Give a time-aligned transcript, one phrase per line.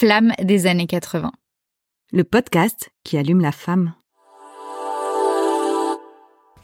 [0.00, 1.30] Flamme des années 80.
[2.12, 3.92] Le podcast qui allume la femme.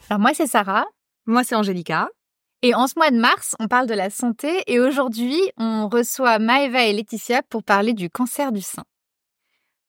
[0.09, 0.87] Alors moi c'est Sarah.
[1.27, 2.09] Moi c'est Angélica.
[2.63, 6.39] Et en ce mois de mars, on parle de la santé et aujourd'hui, on reçoit
[6.39, 8.85] Maëva et Laetitia pour parler du cancer du sein.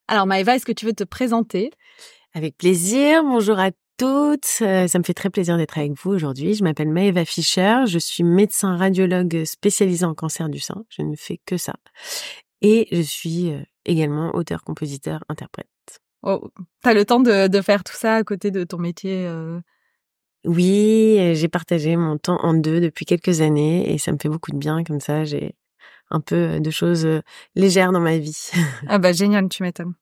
[0.08, 1.70] Alors Maëva, est-ce que tu veux te présenter?
[2.34, 3.24] Avec plaisir.
[3.24, 4.58] Bonjour à toutes.
[4.60, 6.52] Euh, ça me fait très plaisir d'être avec vous aujourd'hui.
[6.52, 7.84] Je m'appelle Maëva Fischer.
[7.86, 10.84] Je suis médecin radiologue spécialisé en cancer du sein.
[10.90, 11.76] Je ne fais que ça.
[12.60, 13.52] Et je suis
[13.84, 15.68] également auteur, compositeur, interprète.
[16.22, 16.50] Oh,
[16.82, 19.60] t'as le temps de, de, faire tout ça à côté de ton métier euh...
[20.44, 24.50] Oui, j'ai partagé mon temps en deux depuis quelques années et ça me fait beaucoup
[24.50, 25.24] de bien comme ça.
[25.24, 25.54] J'ai
[26.10, 27.06] un peu de choses
[27.54, 28.50] légères dans ma vie.
[28.88, 29.94] ah bah génial, tu m'étonnes.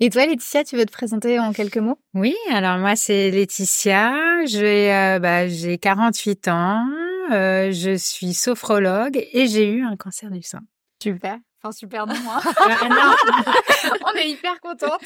[0.00, 1.98] Et toi, Laetitia, tu veux te présenter en quelques mots?
[2.14, 6.86] Oui, alors moi c'est Laetitia, j'ai euh, bah, j'ai 48 ans,
[7.32, 10.60] euh, je suis sophrologue et j'ai eu un cancer du sein.
[11.02, 11.38] Super.
[11.60, 12.40] Enfin, super non, moi.
[12.70, 13.14] Hein.
[14.04, 15.00] on est hyper contente.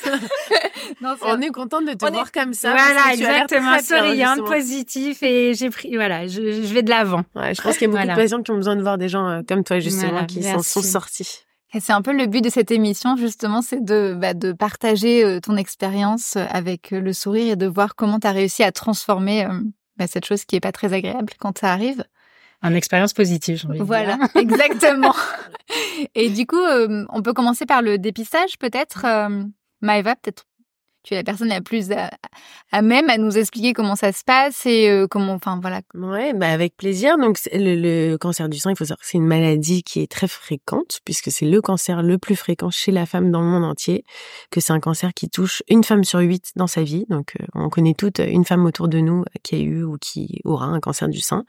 [1.01, 2.73] non, on est contente de te voir comme ça.
[2.73, 3.79] Voilà, exactement.
[3.81, 7.25] Souriante, positif et j'ai pris, voilà, je, je vais de l'avant.
[7.35, 9.09] Ouais, je pense qu'il y a beaucoup de patients qui ont besoin de voir des
[9.09, 11.45] gens euh, comme toi, justement, qui s'en sont sortis.
[11.75, 15.25] Et c'est un peu le but de cette émission, justement, c'est de, bah, de partager
[15.25, 18.73] euh, ton expérience euh, avec le sourire et de voir comment tu as réussi à
[18.73, 19.49] transformer
[19.97, 22.05] bah, cette chose qui est pas très agréable quand ça arrive.
[22.63, 25.15] Une expérience positive, envie Voilà, exactement.
[26.15, 29.05] Et du coup, euh, on peut commencer par le dépistage, peut-être.
[29.05, 29.45] Euh,
[29.81, 30.45] Maëva, peut-être
[31.03, 34.67] tu es la personne la plus à, même à nous expliquer comment ça se passe
[34.67, 35.81] et euh, comment, enfin voilà.
[35.95, 37.19] Ouais, bah avec plaisir.
[37.19, 40.11] Donc le, le, cancer du sein, il faut savoir que c'est une maladie qui est
[40.11, 43.65] très fréquente puisque c'est le cancer le plus fréquent chez la femme dans le monde
[43.65, 44.05] entier.
[44.51, 47.05] Que c'est un cancer qui touche une femme sur huit dans sa vie.
[47.09, 50.41] Donc euh, on connaît toutes une femme autour de nous qui a eu ou qui
[50.45, 51.45] aura un cancer du sein.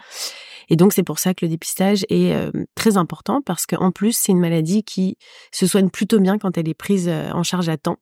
[0.70, 4.18] Et donc c'est pour ça que le dépistage est euh, très important parce qu'en plus
[4.18, 5.18] c'est une maladie qui
[5.52, 8.00] se soigne plutôt bien quand elle est prise en charge à temps.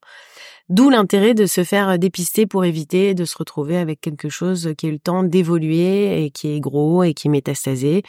[0.72, 4.86] D'où l'intérêt de se faire dépister pour éviter de se retrouver avec quelque chose qui
[4.86, 8.04] a eu le temps d'évoluer et qui est gros et qui est métastasé.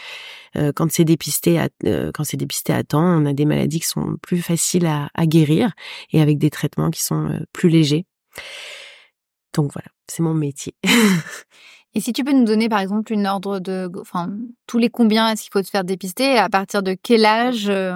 [0.55, 3.81] Euh, quand c'est dépisté à, euh, quand c'est dépisté à temps, on a des maladies
[3.81, 5.73] qui sont plus faciles à, à guérir
[6.13, 8.07] et avec des traitements qui sont euh, plus légers.
[9.55, 10.75] Donc voilà, c'est mon métier.
[11.95, 14.31] Et si tu peux nous donner par exemple une ordre de, enfin,
[14.67, 17.93] tous les combien est-ce qu'il faut se faire dépister à partir de quel âge euh?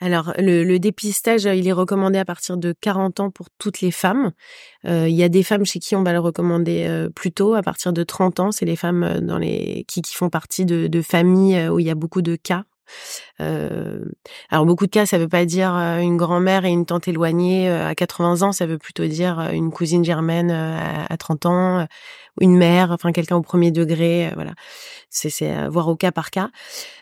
[0.00, 3.92] Alors le, le, dépistage, il est recommandé à partir de 40 ans pour toutes les
[3.92, 4.32] femmes.
[4.86, 7.54] Euh, il y a des femmes chez qui on va le recommander euh, plus tôt,
[7.54, 8.50] à partir de 30 ans.
[8.50, 11.86] C'est les femmes euh, dans les qui, qui font partie de, de familles où il
[11.86, 12.64] y a beaucoup de cas
[13.40, 14.04] euh,
[14.50, 17.94] alors beaucoup de cas, ça veut pas dire une grand-mère et une tante éloignée à
[17.94, 21.86] 80 ans, ça veut plutôt dire une cousine germaine à 30 ans,
[22.40, 24.52] une mère, enfin quelqu'un au premier degré, voilà.
[25.10, 26.50] C'est voir au cas par cas.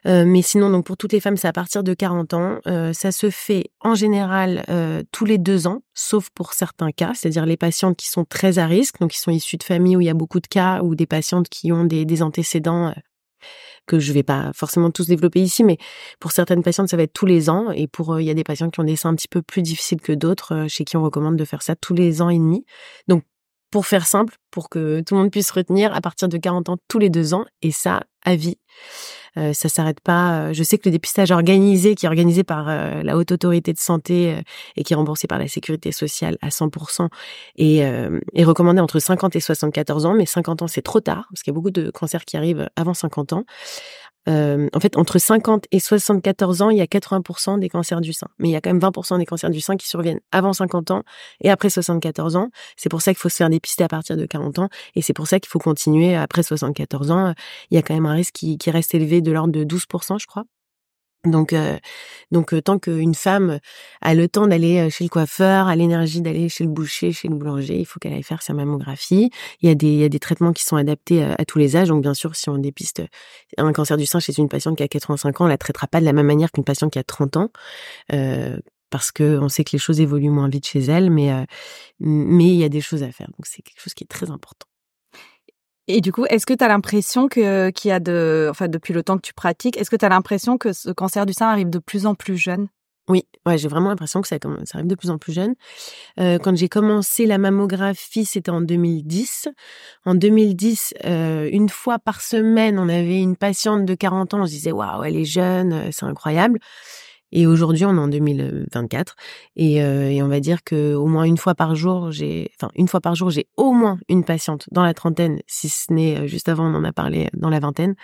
[0.06, 2.58] Euh, mais sinon donc pour toutes les femmes, c'est à partir de 40 ans.
[2.66, 4.64] Euh, ça se fait en général
[5.12, 8.66] tous les deux ans, sauf pour certains cas, c'est-à-dire les patientes qui sont très à
[8.66, 10.94] risque, donc qui sont issues de familles où il y a beaucoup de cas ou
[10.94, 12.92] des patientes qui ont des antécédents
[13.86, 15.78] que je vais pas forcément tous développer ici, mais
[16.20, 17.70] pour certaines patientes, ça va être tous les ans.
[17.70, 19.42] Et pour, euh, il y a des patients qui ont des seins un petit peu
[19.42, 22.28] plus difficiles que d'autres, euh, chez qui on recommande de faire ça tous les ans
[22.28, 22.64] et demi.
[23.08, 23.24] Donc,
[23.76, 26.76] pour faire simple, pour que tout le monde puisse retenir, à partir de 40 ans,
[26.88, 28.56] tous les deux ans, et ça, à vie.
[29.36, 30.50] Euh, ça s'arrête pas.
[30.54, 33.78] Je sais que le dépistage organisé, qui est organisé par euh, la haute autorité de
[33.78, 34.40] santé euh,
[34.76, 37.08] et qui est remboursé par la sécurité sociale à 100%,
[37.58, 37.76] est,
[38.34, 40.14] est recommandé entre 50 et 74 ans.
[40.14, 42.70] Mais 50 ans, c'est trop tard parce qu'il y a beaucoup de cancers qui arrivent
[42.76, 43.44] avant 50 ans.
[44.28, 48.12] Euh, en fait, entre 50 et 74 ans, il y a 80% des cancers du
[48.12, 48.28] sein.
[48.38, 50.90] Mais il y a quand même 20% des cancers du sein qui surviennent avant 50
[50.90, 51.02] ans
[51.40, 52.50] et après 74 ans.
[52.76, 54.68] C'est pour ça qu'il faut se faire dépister à partir de 40 ans.
[54.94, 57.34] Et c'est pour ça qu'il faut continuer après 74 ans.
[57.70, 60.18] Il y a quand même un risque qui, qui reste élevé de l'ordre de 12%,
[60.20, 60.44] je crois.
[61.26, 61.78] Donc, euh,
[62.30, 63.58] donc euh, tant qu'une femme
[64.00, 67.28] a le temps d'aller euh, chez le coiffeur, a l'énergie d'aller chez le boucher, chez
[67.28, 69.30] le boulanger, il faut qu'elle aille faire sa mammographie.
[69.60, 71.76] Il y a des, il y a des traitements qui sont adaptés à, tous les
[71.76, 71.88] âges.
[71.88, 73.02] Donc, bien sûr, si on dépiste
[73.58, 76.00] un cancer du sein chez une patiente qui a 85 ans, on la traitera pas
[76.00, 77.50] de la même manière qu'une patiente qui a 30 ans.
[78.88, 81.30] Parce que on sait que les choses évoluent moins vite chez elle, mais
[82.00, 83.28] mais il y a des choses à faire.
[83.28, 84.66] Donc c'est quelque chose qui est très important.
[85.88, 88.92] Et du coup, est-ce que tu as l'impression que qu'il y a de, enfin depuis
[88.92, 91.48] le temps que tu pratiques, est-ce que tu as l'impression que ce cancer du sein
[91.48, 92.68] arrive de plus en plus jeune?
[93.08, 95.54] Oui, ouais, j'ai vraiment l'impression que ça, ça, arrive de plus en plus jeune.
[96.18, 99.48] Euh, quand j'ai commencé la mammographie, c'était en 2010.
[100.04, 104.40] En 2010, euh, une fois par semaine, on avait une patiente de 40 ans.
[104.42, 106.58] On se disait waouh, elle est jeune, euh, c'est incroyable.
[107.32, 109.16] Et aujourd'hui, on est en 2024,
[109.56, 112.70] et, euh, et on va dire que au moins une fois par jour, j'ai, enfin
[112.76, 116.18] une fois par jour, j'ai au moins une patiente dans la trentaine, si ce n'est
[116.18, 117.96] euh, juste avant, on en a parlé dans la vingtaine,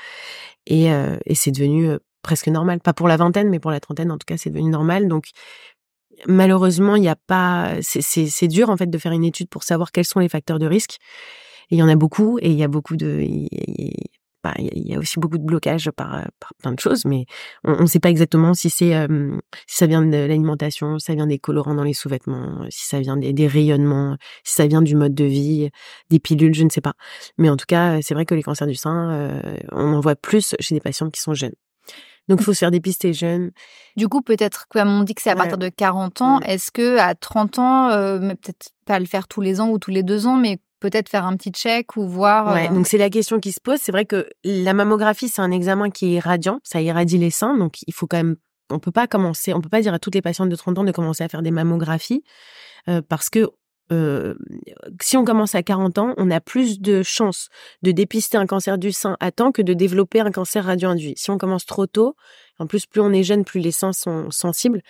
[0.67, 2.81] et, euh, et c'est devenu presque normal.
[2.81, 5.09] Pas pour la vingtaine, mais pour la trentaine, en tout cas, c'est devenu normal.
[5.09, 5.27] Donc
[6.27, 7.75] malheureusement, il n'y a pas.
[7.83, 10.67] C'est dur en fait de faire une étude pour savoir quels sont les facteurs de
[10.67, 10.99] risque.
[11.71, 13.25] il y en a beaucoup, et il y a beaucoup de.
[14.43, 16.11] Bah, il y a aussi beaucoup de blocages par,
[16.41, 17.27] par plein de choses, mais
[17.65, 18.93] on ne sait pas exactement si c'est
[19.67, 23.01] si ça vient de l'alimentation, si ça vient des colorants dans les sous-vêtements, si ça
[23.01, 25.71] vient des, des, rayonnements, si ça vient du mode de vie,
[26.11, 26.95] des pilules, je ne sais pas.
[27.39, 30.17] Mais en tout cas, c'est vrai que les cancers du sein, euh, on en voit
[30.17, 31.55] plus chez des patients qui sont jeunes.
[32.29, 33.51] Donc, il faut se faire dépister jeune.
[33.97, 36.45] Du coup, peut-être, comme on dit que c'est à partir de 40 ans, mmh.
[36.45, 39.91] est-ce que à 30 ans, euh, peut-être pas le faire tous les ans ou tous
[39.91, 42.53] les deux ans, mais peut-être faire un petit check ou voir.
[42.53, 43.79] Ouais, euh, donc c'est la question qui se pose.
[43.81, 47.57] C'est vrai que la mammographie, c'est un examen qui est radiant, ça irradie les seins,
[47.57, 48.37] donc il faut quand même.
[48.71, 50.85] On peut pas commencer, on peut pas dire à toutes les patientes de 30 ans
[50.85, 52.23] de commencer à faire des mammographies
[52.89, 53.51] euh, parce que
[53.93, 54.35] euh,
[55.03, 57.49] si on commence à 40 ans, on a plus de chances
[57.83, 61.15] de dépister un cancer du sein à temps que de développer un cancer radio-induit.
[61.17, 62.17] Si on commence trop tôt,
[62.63, 64.83] en plus, plus on est jeune, plus les seins sont sensibles.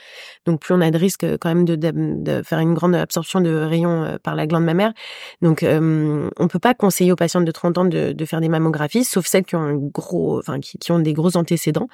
[0.46, 3.50] Donc, plus on a de risque euh, quand même de, faire une grande absorption de
[3.50, 4.92] rayons euh, par la glande mammaire.
[5.40, 9.04] Donc, euh, on peut pas conseiller aux patientes de 30 ans de, faire des mammographies,
[9.04, 11.88] sauf celles qui ont un gros, enfin, qui ont des gros antécédents.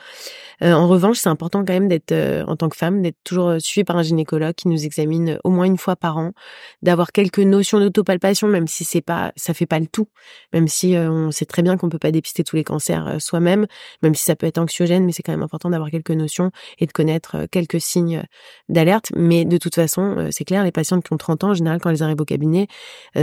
[0.62, 2.12] Euh, en revanche, c'est important quand même d'être,
[2.46, 5.64] en tant que femme, d'être toujours suivie par un gynécologue qui nous examine au moins
[5.64, 6.32] une fois par an,
[6.82, 10.08] d'avoir quelques notions d'autopalpation, même si c'est pas, ça fait pas le tout,
[10.52, 13.66] même si on sait très bien qu'on peut pas dépister tous les cancers soi-même,
[14.02, 16.86] même si ça peut être anxiogène, mais c'est quand même important d'avoir quelques notions et
[16.86, 18.22] de connaître quelques signes
[18.68, 19.12] d'alerte.
[19.14, 21.90] Mais de toute façon, c'est clair, les patientes qui ont 30 ans, en général, quand
[21.90, 22.66] elles arrivent au cabinet,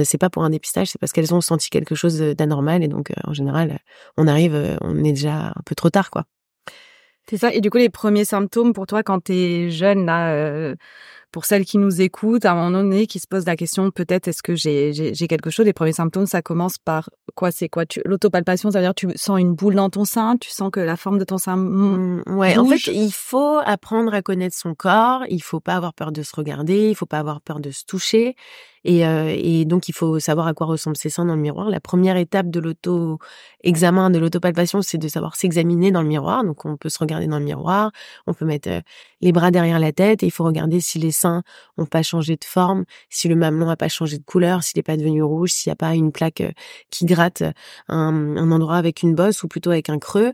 [0.04, 2.84] c'est pas pour un dépistage, c'est parce qu'elles ont senti quelque chose d'anormal.
[2.84, 3.80] Et donc, en général,
[4.18, 6.26] on arrive, on est déjà un peu trop tard, quoi.
[7.28, 7.52] C'est ça.
[7.52, 10.76] Et du coup, les premiers symptômes pour toi quand tu es jeune, là,
[11.36, 14.30] pour celles qui nous écoutent, à un moment donné, qui se posent la question, peut-être,
[14.30, 15.66] est-ce que j'ai, j'ai, quelque chose?
[15.66, 17.52] Les premiers symptômes, ça commence par quoi?
[17.52, 17.86] C'est quoi?
[17.86, 20.80] Tu, L'autopalpation, ça veut dire tu sens une boule dans ton sein, tu sens que
[20.80, 24.76] la forme de ton sein mmh, Ouais, en fait, il faut apprendre à connaître son
[24.76, 27.72] corps, il faut pas avoir peur de se regarder, il faut pas avoir peur de
[27.72, 28.38] se toucher.
[28.86, 31.72] Et, euh, et, donc, il faut savoir à quoi ressemblent ses seins dans le miroir.
[31.72, 36.44] La première étape de l'auto-examen, de l'autopalpation, c'est de savoir s'examiner dans le miroir.
[36.44, 37.92] Donc, on peut se regarder dans le miroir,
[38.28, 38.82] on peut mettre euh,
[39.26, 41.42] les bras derrière la tête et il faut regarder si les seins
[41.78, 44.84] ont pas changé de forme, si le mamelon a pas changé de couleur, s'il n'est
[44.84, 46.52] pas devenu rouge, s'il n'y a pas une plaque euh,
[46.92, 47.44] qui gratte
[47.90, 50.34] un, un, endroit avec une bosse ou plutôt avec un creux.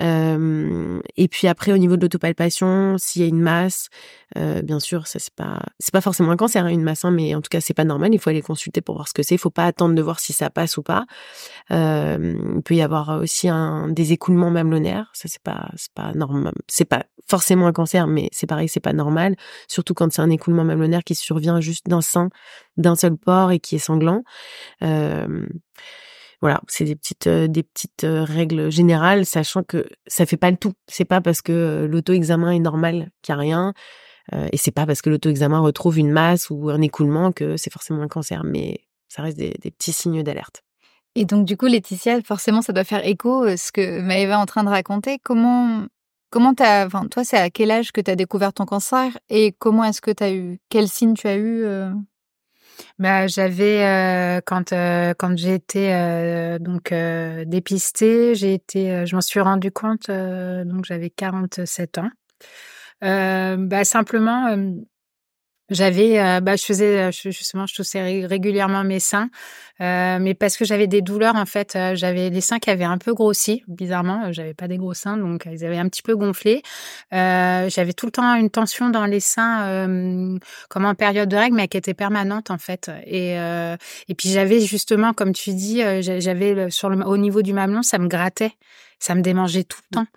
[0.00, 3.88] Et puis après, au niveau de l'autopalpation, s'il y a une masse,
[4.36, 7.10] euh, bien sûr, ça c'est pas c'est pas forcément un cancer, hein, une masse, hein,
[7.10, 8.14] mais en tout cas c'est pas normal.
[8.14, 9.34] Il faut aller consulter pour voir ce que c'est.
[9.34, 11.06] Il faut pas attendre de voir si ça passe ou pas.
[11.70, 15.10] Il peut y avoir aussi un des écoulements mamelonnaires.
[15.12, 16.54] Ça c'est pas pas normal.
[16.68, 19.36] C'est pas forcément un cancer, mais c'est pareil, c'est pas normal.
[19.68, 22.30] Surtout quand c'est un écoulement mamelonnaire qui survient juste d'un sein,
[22.76, 24.22] d'un seul port et qui est sanglant.
[24.82, 25.46] Euh,
[26.40, 30.50] voilà, c'est des petites euh, des petites euh, règles générales, sachant que ça fait pas
[30.50, 30.72] le tout.
[30.86, 33.74] C'est pas parce que l'auto-examen est normal qu'il y a rien.
[34.34, 37.72] Euh, et c'est pas parce que l'auto-examen retrouve une masse ou un écoulement que c'est
[37.72, 40.62] forcément un cancer, mais ça reste des, petits signes d'alerte.
[41.14, 44.36] Et donc du coup, Laetitia, forcément, ça doit faire écho à ce que Maëva est
[44.36, 45.18] en train de raconter.
[45.24, 45.86] Comment,
[46.30, 49.84] comment t'as, toi, c'est à quel âge que tu as découvert ton cancer et comment
[49.84, 51.90] est-ce que tu as eu, quel signe tu as eu euh?
[52.98, 56.92] bah, j'avais euh, quand quand j'ai été donc
[57.46, 62.10] dépistée, j'ai été, je m'en suis rendu compte donc j'avais 47 ans.
[63.04, 64.56] Euh, bah, simplement,
[65.70, 69.30] j'avais, euh, bah, je faisais justement, je toussais régulièrement mes seins,
[69.80, 72.98] euh, mais parce que j'avais des douleurs en fait, j'avais les seins qui avaient un
[72.98, 76.62] peu grossi, bizarrement, j'avais pas des gros seins, donc ils avaient un petit peu gonflé.
[77.12, 81.68] j'avais tout le temps une tension dans les seins, comme en période de règles, mais
[81.68, 82.90] qui était permanente en fait.
[83.06, 87.82] Et et puis j'avais justement, comme tu dis, j'avais sur le au niveau du mamelon,
[87.82, 88.52] ça me grattait
[88.98, 90.04] ça me démangeait tout le mmh.
[90.04, 90.10] temps.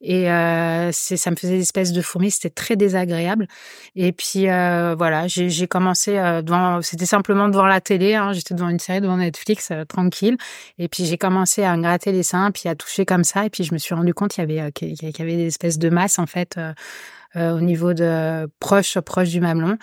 [0.00, 3.48] Et euh, ça me faisait des espèces de fourmis, c'était très désagréable.
[3.96, 8.54] Et puis euh, voilà, j'ai commencé euh, devant, c'était simplement devant la télé, hein, j'étais
[8.54, 10.36] devant une série devant Netflix, euh, tranquille.
[10.78, 13.44] Et puis j'ai commencé à gratter les seins, puis à toucher comme ça.
[13.44, 15.78] Et puis je me suis rendu compte qu'il y avait, qu'il y avait des espèces
[15.78, 16.58] de masses en fait
[17.34, 19.78] au niveau de proche proche du mamelon.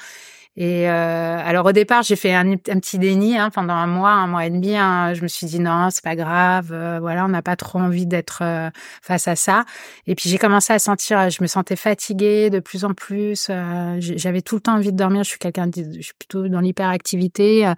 [0.57, 4.27] Et euh, alors au départ, j'ai fait un, petit déni hein, pendant un mois, un
[4.27, 4.77] mois et demi.
[4.77, 6.69] Hein, je me suis dit non, c'est pas grave.
[6.71, 8.69] Euh, voilà, on n'a pas trop envie d'être euh,
[9.01, 9.65] face à ça.
[10.07, 13.47] Et puis j'ai commencé à sentir, je me sentais fatiguée de plus en plus.
[13.50, 15.24] Euh, j'avais tout le temps envie de dormir.
[15.24, 17.69] Je suis quelqu'un, je suis plutôt dans l'hyperactivité.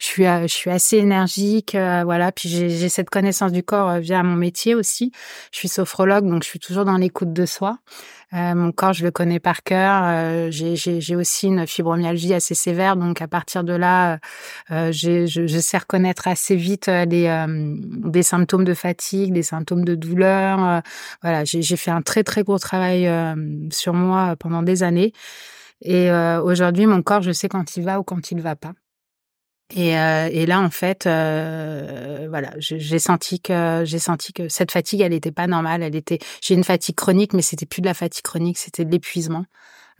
[0.00, 1.76] je suis, je suis assez énergique.
[2.04, 2.32] voilà.
[2.32, 5.12] Puis j'ai cette connaissance du corps via mon métier aussi.
[5.52, 7.78] Je suis sophrologue, donc je suis toujours dans l'écoute de soi.
[8.34, 10.02] Euh, mon corps, je le connais par cœur.
[10.04, 14.18] Euh, j'ai aussi une fibromyalgie assez sévère, donc à partir de là,
[14.70, 20.82] euh, je, sais reconnaître assez vite des symptômes de fatigue, des symptômes de douleur.
[21.22, 23.08] voilà, j'ai fait un très très gros travail
[23.70, 25.12] sur moi pendant des années.
[25.82, 28.72] Et aujourd'hui, mon corps, je sais quand il va ou quand il ne va pas.
[29.70, 34.70] Et, euh, et, là, en fait, euh, voilà, j'ai senti que j'ai senti que cette
[34.70, 35.82] fatigue, elle n'était pas normale.
[35.82, 38.90] Elle était, j'ai une fatigue chronique, mais c'était plus de la fatigue chronique, c'était de
[38.90, 39.46] l'épuisement.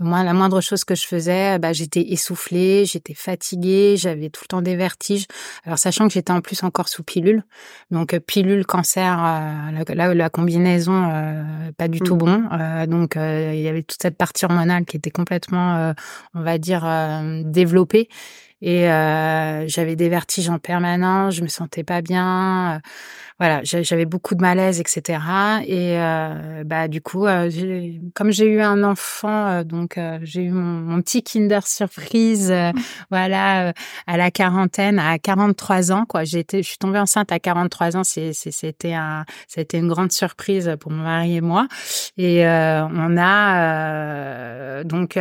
[0.00, 4.48] Moi, la moindre chose que je faisais, bah, j'étais essoufflée, j'étais fatiguée, j'avais tout le
[4.48, 5.26] temps des vertiges.
[5.64, 7.44] Alors, sachant que j'étais en plus encore sous pilule,
[7.92, 12.18] donc euh, pilule cancer, euh, là, la, combinaison euh, pas du tout mmh.
[12.18, 12.42] bon.
[12.52, 15.94] Euh, donc, il y avait toute cette partie hormonale qui était complètement,
[16.34, 16.82] on va dire,
[17.44, 18.08] développée.
[18.66, 22.76] Et euh, j'avais des vertiges en permanence, je me sentais pas bien.
[22.76, 22.78] Euh,
[23.40, 25.18] voilà, j'avais beaucoup de malaise, etc.
[25.66, 27.50] Et euh, bah du coup, euh,
[28.14, 32.72] comme j'ai eu un enfant, euh, donc euh, j'ai eu mon, petit Kinder surprise, mmh.
[33.10, 33.72] voilà,
[34.06, 36.22] à la quarantaine, à 43 ans, quoi.
[36.22, 38.04] J'ai été, je suis tombée enceinte à 43 ans.
[38.04, 41.66] C'était un, c'était une grande surprise pour mon mari et moi.
[42.16, 45.18] Et on a donc,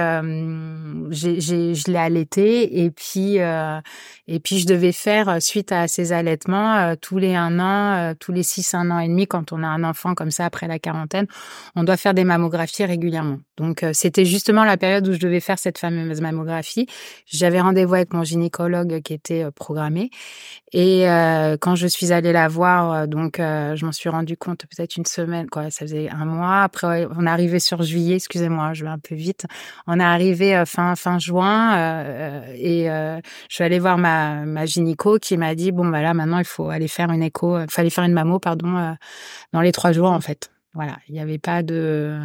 [1.10, 6.96] j'ai, je l'ai allaité et puis, et puis je devais faire suite à ces allaitements
[6.96, 9.68] tous les un an euh, tous les 6, un an et demi, quand on a
[9.68, 11.28] un enfant comme ça après la quarantaine,
[11.76, 13.40] on doit faire des mammographies régulièrement.
[13.58, 16.88] Donc, euh, c'était justement la période où je devais faire cette fameuse mammographie.
[17.26, 20.10] J'avais rendez-vous avec mon gynécologue qui était euh, programmé.
[20.76, 21.06] Et
[21.62, 25.48] quand je suis allée la voir, donc, je m'en suis rendu compte peut-être une semaine,
[25.48, 26.64] quoi, ça faisait un mois.
[26.64, 29.46] Après, on est arrivé sur juillet, excusez-moi, je vais un peu vite.
[29.86, 32.90] On est arrivé fin, fin juin et
[33.50, 36.70] je suis allée voir ma, ma gynéco qui m'a dit, bon, voilà, maintenant, il faut
[36.70, 38.94] aller faire une écho, il fallait faire une mammo, pardon, euh,
[39.52, 40.50] dans les trois jours en fait.
[40.76, 42.18] Voilà, il n'y avait pas de,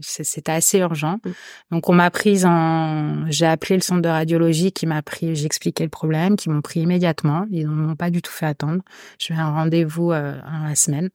[0.00, 1.18] c'était assez urgent.
[1.24, 1.30] Mmh.
[1.72, 5.46] Donc on m'a prise en, j'ai appelé le centre de radiologie qui m'a pris, j'ai
[5.46, 7.44] expliqué le problème, qui m'ont pris immédiatement.
[7.50, 8.82] Ils n'ont pas du tout fait attendre.
[9.18, 11.10] Je vais un rendez-vous euh, en la semaine.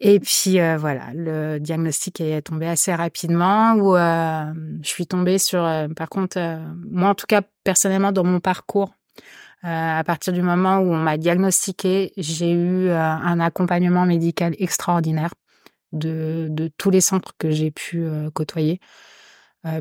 [0.00, 3.74] Et puis euh, voilà, le diagnostic est tombé assez rapidement.
[3.74, 5.62] Où je suis tombée sur,
[5.96, 6.38] par contre,
[6.90, 8.94] moi en tout cas personnellement dans mon parcours,
[9.64, 14.54] euh, à partir du moment où on m'a diagnostiqué, j'ai eu euh, un accompagnement médical
[14.58, 15.34] extraordinaire
[15.92, 18.80] de, de tous les centres que j'ai pu euh, côtoyer.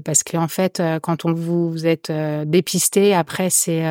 [0.03, 2.11] parce qu'en fait, quand on vous, vous êtes
[2.45, 3.83] dépisté, après, c'est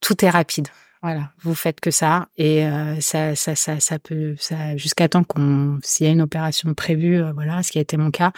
[0.00, 0.68] tout est rapide.
[1.00, 5.22] Voilà, vous faites que ça et euh, ça, ça, ça, ça peut, ça, jusqu'à temps
[5.22, 8.32] qu'on, s'il y a une opération prévue, euh, voilà, ce qui a été mon cas,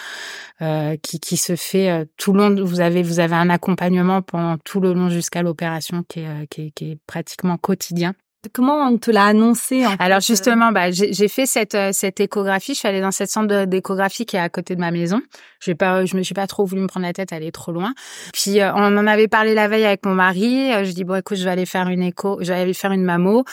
[0.61, 2.65] euh, qui, qui se fait tout le long.
[2.65, 6.67] Vous avez, vous avez un accompagnement pendant tout le long jusqu'à l'opération qui est, qui
[6.67, 8.15] est, qui est pratiquement quotidien.
[8.55, 12.73] Comment on te l'a annoncé en Alors justement, bah, j'ai fait cette euh, cette échographie.
[12.73, 15.21] Je suis allée dans cette centre d'échographie qui est à côté de ma maison.
[15.61, 17.93] Je pas, je me suis pas trop voulu me prendre la tête, est trop loin.
[18.33, 20.73] Puis euh, on en avait parlé la veille avec mon mari.
[20.73, 22.93] Euh, je dis bon écoute, je vais aller faire une écho, je vais aller faire
[22.93, 23.45] une mammo.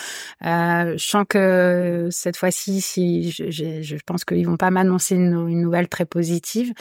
[0.45, 5.15] Euh, je sens que cette fois-ci, si je, je, je pense qu'ils vont pas m'annoncer
[5.15, 6.71] une, une, nouvelle très positive.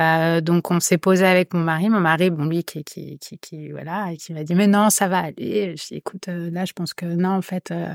[0.00, 1.90] Euh, donc on s'est posé avec mon mari.
[1.90, 4.88] Mon mari, bon lui qui qui qui, qui voilà, et qui m'a dit mais non
[4.88, 5.76] ça va aller.
[5.76, 7.72] Je dis écoute là je pense que non en fait.
[7.72, 7.88] Euh,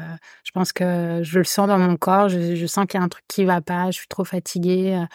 [0.43, 2.27] je pense que je le sens dans mon corps.
[2.27, 3.91] Je, sens qu'il y a un truc qui va pas.
[3.91, 4.95] Je suis trop fatiguée.
[4.95, 5.05] Euh,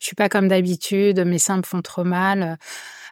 [0.00, 1.20] je suis pas comme d'habitude.
[1.20, 2.56] Mes seins me font trop mal.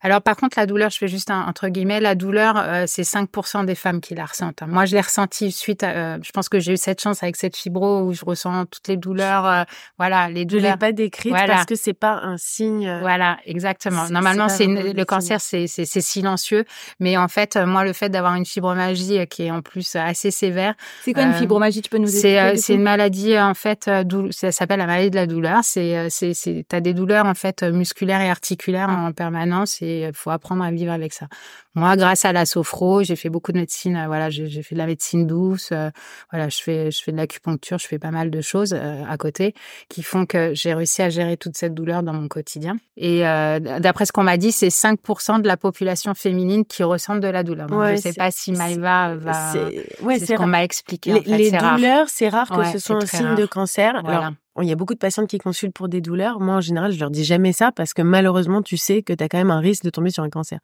[0.02, 3.02] Alors par contre, la douleur, je fais juste un, entre guillemets, la douleur, euh, c'est
[3.02, 4.62] 5% des femmes qui la ressentent.
[4.62, 4.66] Hein.
[4.68, 7.56] Moi, je l'ai ressentie suite à, je pense que j'ai eu cette chance avec cette
[7.56, 9.66] fibro où je ressens toutes les douleurs,
[9.98, 10.64] voilà, les douleurs.
[10.64, 12.98] Je l'ai pas décrite parce que c'est pas un signe.
[13.00, 14.08] Voilà, exactement.
[14.10, 16.64] Normalement, c'est le cancer, c'est silencieux,
[17.00, 20.74] mais en fait, moi, le fait d'avoir une fibromagie qui est en plus assez sévère,
[21.02, 23.54] c'est quoi une euh, fibromagie Tu peux nous expliquer C'est euh, c'est une maladie en
[23.54, 25.60] fait, euh, ça s'appelle la maladie de la douleur.
[25.62, 29.06] C'est c'est c'est t'as des douleurs en fait musculaires et articulaires ah.
[29.06, 31.28] en permanence et il faut apprendre à vivre avec ça.
[31.74, 33.96] Moi, grâce à la sophro, j'ai fait beaucoup de médecine.
[33.96, 35.70] Euh, voilà, j'ai fait de la médecine douce.
[35.72, 35.88] Euh,
[36.30, 39.16] voilà, je fais, je fais de l'acupuncture, je fais pas mal de choses euh, à
[39.16, 39.54] côté
[39.88, 42.76] qui font que j'ai réussi à gérer toute cette douleur dans mon quotidien.
[42.96, 47.28] Et d'après ce qu'on m'a dit, c'est 5% de la population féminine qui ressent de
[47.28, 47.68] la douleur.
[47.68, 49.52] Donc, je sais pas si Maïva va.
[49.52, 51.20] C'est ce qu'on m'a expliqué.
[51.24, 54.00] Les, douleurs, c'est rare que ce soit un signe de cancer.
[54.04, 56.38] Voilà il y a beaucoup de patientes qui consultent pour des douleurs.
[56.38, 59.24] Moi, en général, je leur dis jamais ça parce que malheureusement, tu sais que tu
[59.24, 60.58] as quand même un risque de tomber sur un cancer.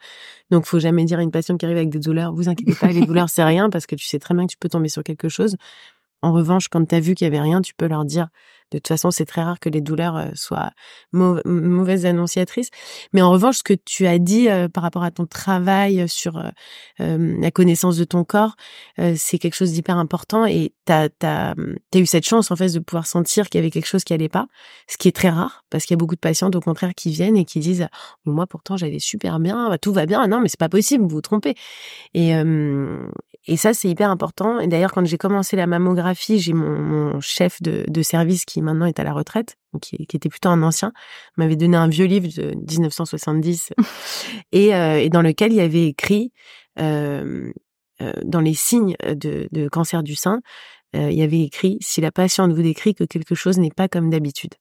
[0.51, 2.89] Donc, faut jamais dire à une patiente qui arrive avec des douleurs, vous inquiétez pas,
[2.89, 5.03] les douleurs, c'est rien parce que tu sais très bien que tu peux tomber sur
[5.03, 5.57] quelque chose.
[6.21, 8.29] En revanche, quand tu as vu qu'il y avait rien, tu peux leur dire
[8.71, 10.71] de toute façon, c'est très rare que les douleurs euh, soient
[11.13, 12.69] mauvaises annonciatrices.
[13.13, 16.39] Mais en revanche, ce que tu as dit euh, par rapport à ton travail sur
[16.39, 18.57] euh, la connaissance de ton corps,
[19.17, 20.45] c'est quelque chose d'hyper important.
[20.47, 21.55] Et tu as, as,
[21.95, 24.29] eu cette chance, en fait, de pouvoir sentir qu'il y avait quelque chose qui allait
[24.29, 24.47] pas,
[24.89, 27.11] ce qui est très rare, parce qu'il y a beaucoup de patientes, au contraire, qui
[27.11, 27.89] viennent et qui disent
[28.25, 30.27] Moi, pourtant, j'allais super bien, tout va bien.
[30.27, 31.55] Non, mais c'est pas possible, vous vous trompez.
[32.15, 32.35] Et,
[33.47, 34.61] et ça, c'est hyper important.
[34.61, 38.59] Et d'ailleurs, quand j'ai commencé la mammographie, j'ai mon, mon chef de, de service qui
[38.59, 40.93] qui maintenant est à la retraite, qui, était plutôt un ancien,
[41.37, 43.73] m'avait donné un vieux livre de 1970
[44.53, 46.33] et, et, dans lequel il y avait écrit
[46.77, 50.41] dans les signes de, de, cancer du sein,
[50.95, 54.11] il y avait écrit si la patiente vous décrit que quelque chose n'est pas comme
[54.11, 54.55] d'habitude.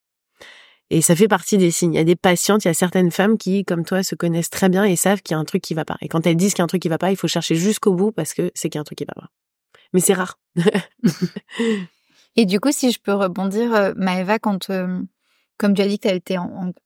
[0.89, 1.93] Et ça fait partie des signes.
[1.93, 4.49] Il y a des patientes, il y a certaines femmes qui, comme toi, se connaissent
[4.49, 5.97] très bien et savent qu'il y a un truc qui va pas.
[6.01, 7.55] Et quand elles disent qu'il y a un truc qui va pas, il faut chercher
[7.55, 9.29] jusqu'au bout parce que c'est qu'il y a un truc qui va pas.
[9.93, 10.39] Mais c'est rare.
[12.35, 15.01] et du coup, si je peux rebondir, euh, Maëva, quand euh,
[15.57, 16.37] comme tu as dit que tu as été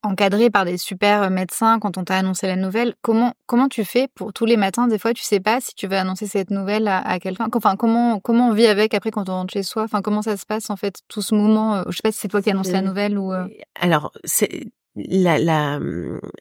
[0.02, 3.84] encadré par des super euh, médecins quand on t'a annoncé la nouvelle, comment comment tu
[3.84, 6.50] fais pour tous les matins Des fois, tu sais pas si tu vas annoncer cette
[6.50, 7.48] nouvelle à, quelqu'un?
[7.54, 9.84] Enfin, comment comment on vit avec après quand on rentre chez soi?
[9.84, 12.18] Enfin, comment ça se passe en fait tout ce moment euh, Je sais pas si
[12.18, 13.32] c'est toi qui as annoncé la nouvelle ou.
[13.32, 13.46] Euh?
[13.80, 15.78] Alors, c'est la, la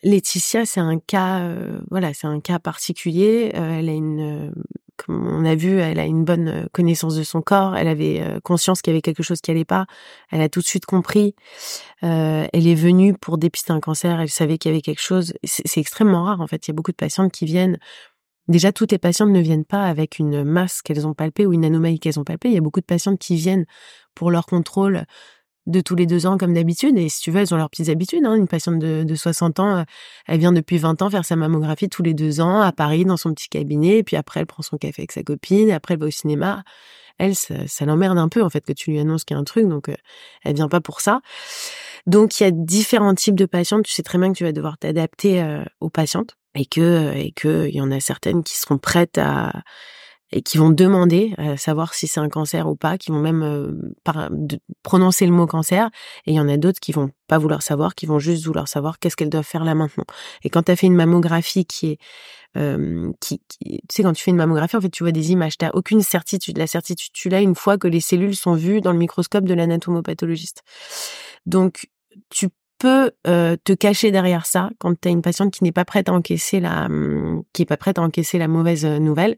[0.03, 1.41] Laetitia, c'est un cas,
[1.89, 3.51] voilà, c'est un cas particulier.
[3.53, 4.53] elle a une
[5.08, 7.75] on a vu, elle a une bonne euh, connaissance de son corps.
[7.75, 9.86] Elle avait euh, conscience qu'il y avait quelque chose qui allait pas.
[10.31, 11.36] Elle a tout de suite compris.
[12.03, 14.20] Euh, elle est venue pour dépister un cancer.
[14.20, 15.34] Elle savait qu'il y avait quelque chose.
[15.43, 16.67] C'est extrêmement rare en fait.
[16.67, 17.77] Il y a beaucoup de patientes qui viennent.
[18.48, 21.63] Déjà, toutes les patientes ne viennent pas avec une masse qu'elles ont palpée ou une
[21.63, 22.50] anomalie qu'elles ont palpée.
[22.50, 23.65] Il y a beaucoup de patientes qui viennent
[24.15, 25.05] pour leur contrôle
[25.68, 26.98] de tous les deux ans comme d'habitude.
[26.98, 28.25] Et si tu veux, elles ont leurs petites habitudes.
[28.25, 28.36] Hein.
[28.36, 29.84] Une patiente de, de 60 ans, euh,
[30.27, 33.18] elle vient depuis 20 ans faire sa mammographie tous les deux ans à Paris dans
[33.18, 34.00] son petit cabinet.
[34.00, 35.72] Et puis après, elle prend son café avec sa copine.
[35.72, 36.63] Après, elle va au cinéma.
[37.18, 39.44] Elle, ça, l'emmerde un peu en fait que tu lui annonces qu'il y a un
[39.44, 39.68] truc.
[39.68, 39.96] Donc, euh,
[40.44, 41.22] elle vient pas pour ça.
[42.08, 43.86] Donc, il y a différents types de patientes.
[43.86, 47.32] Tu sais très bien que tu vas devoir t'adapter euh, aux patientes et que et
[47.32, 49.53] que il y en a certaines qui seront prêtes à
[50.31, 53.43] et qui vont demander à savoir si c'est un cancer ou pas, qui vont même
[53.43, 54.29] euh, par,
[54.83, 55.89] prononcer le mot cancer,
[56.25, 58.67] et il y en a d'autres qui vont pas vouloir savoir, qui vont juste vouloir
[58.67, 60.05] savoir qu'est-ce qu'elles doivent faire là maintenant.
[60.43, 61.97] Et quand tu as fait une mammographie qui est
[62.57, 65.57] euh, qui, tu sais quand tu fais une mammographie en fait tu vois des images,
[65.57, 68.91] tu aucune certitude, la certitude tu l'as une fois que les cellules sont vues dans
[68.91, 70.61] le microscope de l'anatomopathologiste.
[71.45, 71.88] Donc
[72.29, 75.85] tu peux euh, te cacher derrière ça quand tu as une patiente qui n'est pas
[75.85, 76.89] prête à encaisser la
[77.53, 79.38] qui est pas prête à encaisser la mauvaise nouvelle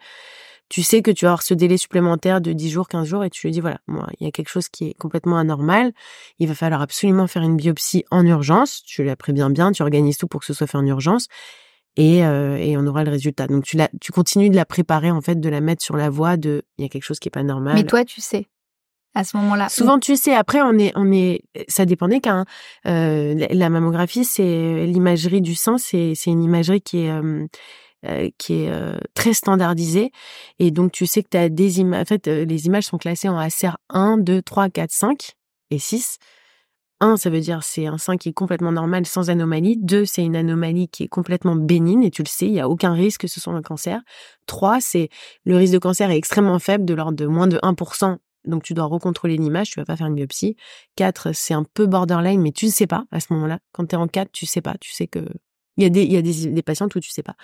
[0.70, 3.30] tu sais que tu vas avoir ce délai supplémentaire de 10 jours, 15 jours et
[3.30, 5.94] tu lui dis voilà, moi, il y a quelque chose qui est complètement anormal.
[6.40, 8.84] Il va falloir absolument faire une biopsie en urgence.
[8.84, 11.28] Tu la préviens bien, tu organises tout pour que ce soit fait en urgence
[11.96, 13.48] et, euh, et on aura le résultat.
[13.48, 16.10] Donc tu la, tu continues de la préparer en fait, de la mettre sur la
[16.10, 17.76] voie de il y a quelque chose qui est pas normal.
[17.76, 18.48] Mais toi, tu sais
[19.16, 19.70] à ce moment-là.
[19.70, 20.34] Souvent, tu sais.
[20.34, 22.46] Après, on est, on est, ça dépendait qu'un.
[22.88, 27.46] Euh, la mammographie, c'est l'imagerie du sein, c'est, c'est une imagerie qui est, euh,
[28.06, 30.12] euh, qui est euh, très standardisé
[30.60, 32.98] et donc tu sais que tu as des images en fait euh, les images sont
[32.98, 35.32] classées en ACR 1 2 3 4 5
[35.72, 36.20] et 6
[37.00, 40.24] 1 ça veut dire c'est un sein qui est complètement normal sans anomalie 2 c'est
[40.24, 43.22] une anomalie qui est complètement bénigne et tu le sais il y a aucun risque
[43.22, 44.02] que ce soit un cancer
[44.48, 45.10] 3 c'est
[45.46, 48.74] le risque de cancer est extrêmement faible de l'ordre de moins de 1% donc tu
[48.74, 50.58] dois recontrôler l'image, tu vas pas faire une biopsie.
[50.98, 53.60] 4, c'est un peu borderline, mais tu ne sais pas à ce moment-là.
[53.72, 54.76] Quand tu es en 4, tu sais pas.
[54.80, 55.26] Tu sais que
[55.78, 57.36] il y a des patientes où tu sais pas.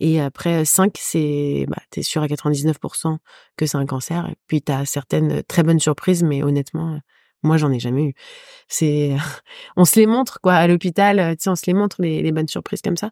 [0.00, 3.18] Et après 5, c'est, bah, t'es sûr à 99%
[3.56, 4.28] que c'est un cancer.
[4.28, 6.98] Et puis t'as certaines très bonnes surprises, mais honnêtement,
[7.42, 8.14] moi j'en ai jamais eu.
[8.68, 9.16] C'est,
[9.76, 12.48] on se les montre quoi à l'hôpital, tu sais, on se les montre les, bonnes
[12.48, 13.10] surprises comme ça.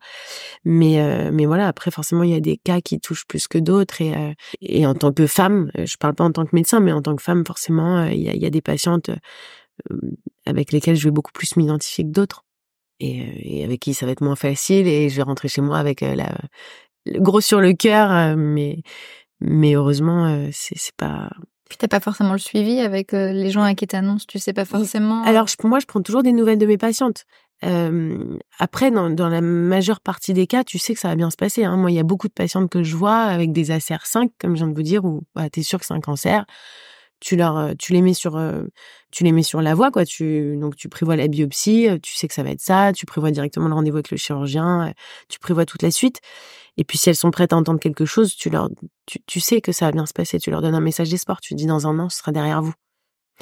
[0.65, 3.59] Mais, euh, mais voilà, après forcément il y a des cas qui touchent plus que
[3.59, 6.81] d'autres et, euh, et en tant que femme, je parle pas en tant que médecin,
[6.81, 9.11] mais en tant que femme forcément, il y a des patientes
[10.47, 12.45] avec lesquelles je vais beaucoup plus m'identifier que d'autres
[13.03, 16.01] et, avec qui ça va être moins facile et je vais rentrer chez moi avec
[16.01, 16.33] la,
[17.07, 18.83] le gros sur le cœur, mais
[19.41, 21.31] mais heureusement c'est c'est pas.
[21.69, 24.65] Puis t'as pas forcément le suivi avec les gens à qui t'annonces, tu sais pas
[24.65, 25.23] forcément.
[25.25, 27.25] Alors moi je prends toujours des nouvelles de mes patientes.
[27.65, 31.31] Euh, après, dans, dans, la majeure partie des cas, tu sais que ça va bien
[31.31, 31.65] se passer.
[31.65, 31.77] Hein.
[31.77, 34.65] Moi, il y a beaucoup de patientes que je vois avec des ACR5, comme je
[34.65, 36.45] viens de vous dire, où bah, tu es sûr que c'est un cancer
[37.23, 38.39] tu leur tu les mets sur
[39.13, 40.05] tu les mets sur la voie quoi.
[40.05, 43.31] Tu donc tu prévois la biopsie tu sais que ça va être ça tu prévois
[43.31, 44.93] directement le rendez-vous avec le chirurgien
[45.29, 46.21] tu prévois toute la suite.
[46.77, 48.69] Et puis si elles sont prêtes à entendre quelque chose tu leur
[49.07, 51.41] tu, tu sais que ça va bien se passer tu leur donnes un message d'espoir
[51.41, 52.75] tu dis dans un an ce sera derrière vous.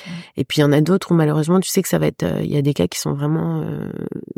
[0.06, 0.10] Mmh.
[0.36, 2.24] et puis il y en a d'autres où malheureusement tu sais que ça va être
[2.42, 3.64] il y a des cas qui sont vraiment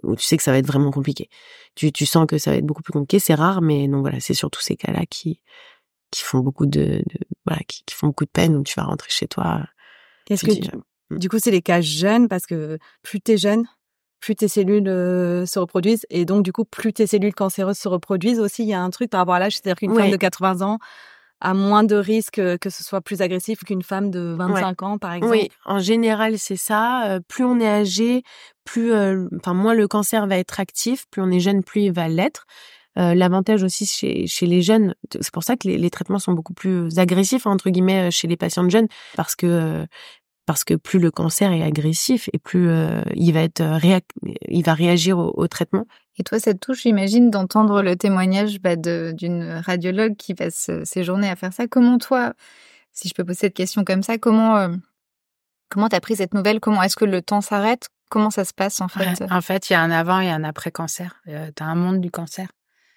[0.03, 1.29] où tu sais que ça va être vraiment compliqué.
[1.75, 4.21] Tu tu sens que ça va être beaucoup plus compliqué c'est rare mais non voilà
[4.21, 5.41] c'est surtout ces cas là qui
[6.13, 7.03] qui font beaucoup de,
[7.45, 9.63] voilà, qui, font beaucoup de peine où tu vas rentrer chez toi.
[10.27, 11.19] Qu'est-ce que hmm.
[11.19, 13.67] du coup c'est les cas jeunes parce que plus t'es jeune,
[14.21, 17.89] plus tes cellules euh, se reproduisent et donc du coup plus tes cellules cancéreuses se
[17.89, 18.63] reproduisent aussi.
[18.63, 20.79] Il y a un truc par rapport à l'âge, c'est-à-dire qu'une femme de 80 ans
[21.43, 25.13] a moins de risques que ce soit plus agressif qu'une femme de 25 ans, par
[25.13, 25.33] exemple.
[25.33, 27.09] Oui, en général, c'est ça.
[27.09, 28.23] Euh, plus on est âgé,
[28.65, 31.07] plus, euh, enfin, moins le cancer va être actif.
[31.11, 32.47] Plus on est jeune, plus il va l'être.
[32.99, 36.33] Euh, l'avantage aussi chez, chez les jeunes, c'est pour ça que les, les, traitements sont
[36.33, 39.87] beaucoup plus agressifs entre guillemets chez les patientes jeunes, parce que
[40.45, 42.69] parce que plus le cancer est agressif et plus
[43.15, 43.63] il va être
[44.49, 45.87] il va réagir au, traitement.
[46.19, 51.31] Et toi, cette touche, j'imagine, d'entendre le témoignage bah, d'une radiologue qui passe ses journées
[51.31, 51.69] à faire ça.
[51.69, 52.35] Comment toi,
[52.93, 54.69] si je peux poser cette question comme ça, comment
[55.71, 56.61] comment t'as pris cette nouvelle?
[56.61, 57.89] Comment est-ce que le temps s'arrête?
[58.11, 59.23] Comment ça se passe en fait?
[59.31, 61.23] En fait, il y a un avant et un après cancer.
[61.25, 62.49] tu as un monde du cancer.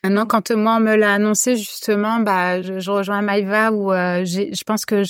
[0.05, 4.85] Maintenant, quand moi on me l'a annoncé justement, bah je, rejoins Maïva où je pense
[4.85, 5.01] que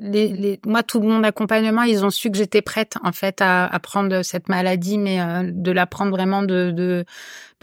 [0.00, 3.66] les, les, moi, tout mon accompagnement, ils ont su que j'étais prête en fait à,
[3.66, 7.04] à, prendre cette maladie, mais euh, de la prendre vraiment de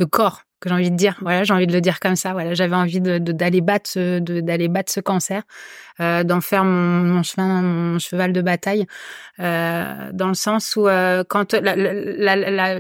[0.09, 1.17] corps, que j'ai envie de dire.
[1.21, 2.31] Voilà, j'ai envie de le dire comme ça.
[2.31, 5.43] Voilà, j'avais envie de d'aller battre ce, d'aller battre ce cancer,
[5.99, 8.85] euh, d'en faire mon, mon, chemin, mon cheval de bataille,
[9.39, 12.79] euh, dans le sens où euh, quand la, la, la,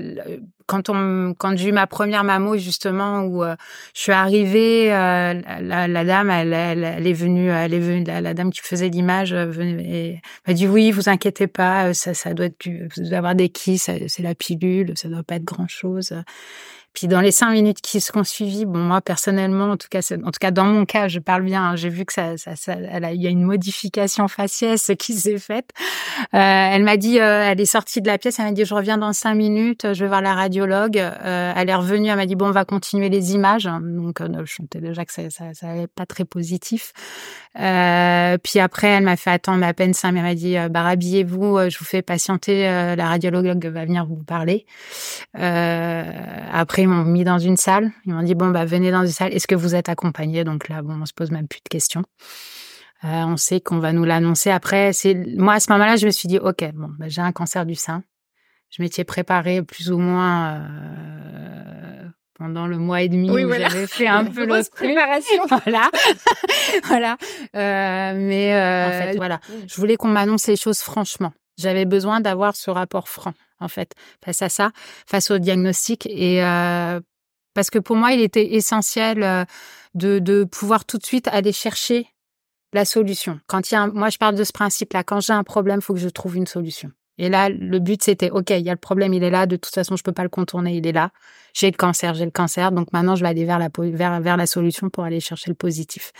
[0.65, 3.55] quand on quand j'ai eu ma première mammo justement où euh,
[3.93, 8.33] je suis arrivée euh, la, la, dame elle, elle, est venue elle est venue la,
[8.33, 10.15] dame qui faisait l'image euh,
[10.47, 13.77] m'a dit oui vous inquiétez pas ça ça doit être vous devez avoir des qui
[13.77, 16.13] c'est la pilule ça doit pas être grand chose
[16.93, 19.99] puis dans les cinq minutes qui se sont suivies, bon moi personnellement, en tout cas,
[20.23, 21.63] en tout cas dans mon cas, je parle bien.
[21.63, 24.91] Hein, j'ai vu que ça, ça, ça elle a, il y a une modification faciès
[24.99, 25.71] qui s'est faite.
[26.33, 28.75] Euh, elle m'a dit, euh, elle est sortie de la pièce, elle m'a dit je
[28.75, 30.97] reviens dans cinq minutes, je vais voir la radiologue.
[30.97, 33.65] Euh, elle est revenue, elle m'a dit bon on va continuer les images.
[33.65, 36.93] Donc euh, je sentais déjà que ça, ça, ça pas très positif.
[37.59, 40.81] Euh, puis après elle m'a fait attendre à peine cinq minutes, elle m'a dit bah
[40.81, 44.65] rhabillez-vous, je vous fais patienter, la radiologue va venir vous parler.
[45.33, 47.91] après ils m'ont mis dans une salle.
[48.05, 49.33] Ils m'ont dit bon bah venez dans une salle.
[49.33, 52.03] Est-ce que vous êtes accompagné Donc là bon on se pose même plus de questions.
[53.03, 54.93] Euh, on sait qu'on va nous l'annoncer après.
[54.93, 57.65] C'est moi à ce moment-là je me suis dit ok bon bah, j'ai un cancer
[57.65, 58.03] du sein.
[58.69, 61.52] Je m'étais préparée plus ou moins euh,
[62.37, 65.45] pendant le mois et demi où j'avais fait un peu l'autre préparation.
[65.65, 65.89] voilà,
[66.85, 67.17] voilà.
[67.55, 71.33] Euh, mais en fait, voilà, je voulais qu'on m'annonce les choses franchement.
[71.57, 73.93] J'avais besoin d'avoir ce rapport franc en fait,
[74.23, 74.71] face à ça,
[75.07, 76.05] face au diagnostic.
[76.07, 76.99] Et euh,
[77.53, 79.45] parce que pour moi, il était essentiel euh,
[79.95, 82.07] de, de pouvoir tout de suite aller chercher
[82.73, 83.39] la solution.
[83.47, 85.03] Quand il y a moi, je parle de ce principe-là.
[85.03, 86.91] Quand j'ai un problème, il faut que je trouve une solution.
[87.17, 89.45] Et là, le but, c'était, OK, il y a le problème, il est là.
[89.45, 91.11] De toute façon, je peux pas le contourner, il est là.
[91.53, 92.71] J'ai le cancer, j'ai le cancer.
[92.71, 95.55] Donc maintenant, je vais aller vers la, vers, vers la solution pour aller chercher le
[95.55, 96.11] positif.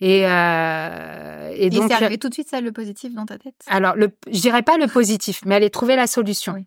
[0.00, 1.88] Et, euh, et, donc.
[1.88, 3.54] c'est arrivé tout de suite, ça, le positif dans ta tête?
[3.66, 6.52] Alors, le, je dirais pas le positif, mais aller trouver la solution.
[6.54, 6.66] Oui.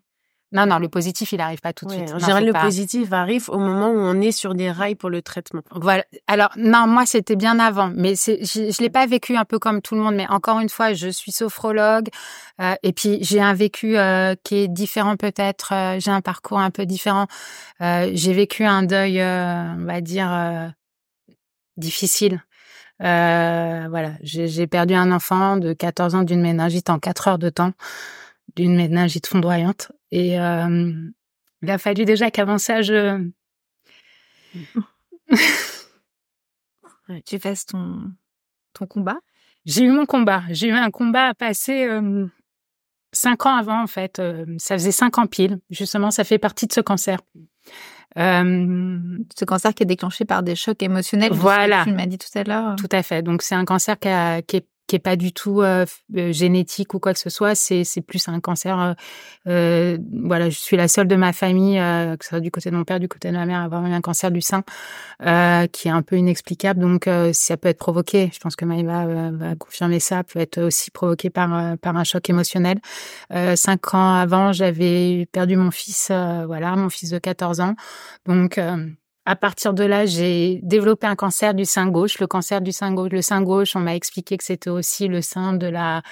[0.54, 2.12] Non, non, le positif, il n'arrive pas tout de suite.
[2.14, 5.20] En général, le positif arrive au moment où on est sur des rails pour le
[5.20, 5.62] traitement.
[5.72, 6.04] Voilà.
[6.28, 9.82] Alors, non, moi, c'était bien avant, mais je ne l'ai pas vécu un peu comme
[9.82, 10.14] tout le monde.
[10.14, 12.08] Mais encore une fois, je suis sophrologue
[12.60, 15.72] euh, et puis j'ai un vécu euh, qui est différent peut-être.
[15.72, 17.26] Euh, j'ai un parcours un peu différent.
[17.80, 20.68] Euh, j'ai vécu un deuil, euh, on va dire, euh,
[21.76, 22.42] difficile.
[23.00, 27.72] voilà, j'ai perdu un enfant de 14 ans d'une méningite en 4 heures de temps
[28.56, 29.90] d'une méningite fondoyante.
[30.16, 30.92] Et euh,
[31.62, 33.28] il a fallu déjà qu'avant ça, je...
[37.26, 38.12] tu fasses ton,
[38.74, 39.16] ton combat?
[39.64, 40.44] J'ai eu mon combat.
[40.50, 42.28] J'ai eu un combat à passer euh,
[43.10, 44.20] cinq ans avant, en fait.
[44.20, 45.58] Euh, ça faisait cinq ans pile.
[45.68, 47.18] Justement, ça fait partie de ce cancer.
[48.14, 51.32] Ce cancer qui est déclenché par des chocs émotionnels.
[51.32, 51.82] Voilà.
[51.82, 52.76] Tu m'as dit tout à l'heure.
[52.76, 53.22] Tout à fait.
[53.22, 55.84] Donc, c'est un cancer qui, a, qui est qui est pas du tout euh,
[56.16, 58.94] euh, génétique ou quoi que ce soit, c'est plus un cancer.
[59.48, 62.76] Euh, voilà, je suis la seule de ma famille, que ce soit du côté de
[62.76, 64.62] mon père, du côté de ma mère, à avoir eu un cancer du sein,
[65.72, 66.80] qui est un peu inexplicable.
[66.80, 68.30] Donc ça peut être provoqué.
[68.32, 70.22] Je pense que Maïva va confirmer ça.
[70.22, 72.78] Peut être aussi provoqué par par un choc émotionnel.
[73.56, 76.10] cinq ans avant, j'avais perdu mon fils,
[76.46, 77.74] voilà, mon fils de 14 ans.
[78.26, 78.60] Donc
[79.26, 82.18] à partir de là, j'ai développé un cancer du sein gauche.
[82.18, 85.22] Le cancer du sein gauche, le sein gauche, on m'a expliqué que c'était aussi le
[85.22, 86.02] sein de la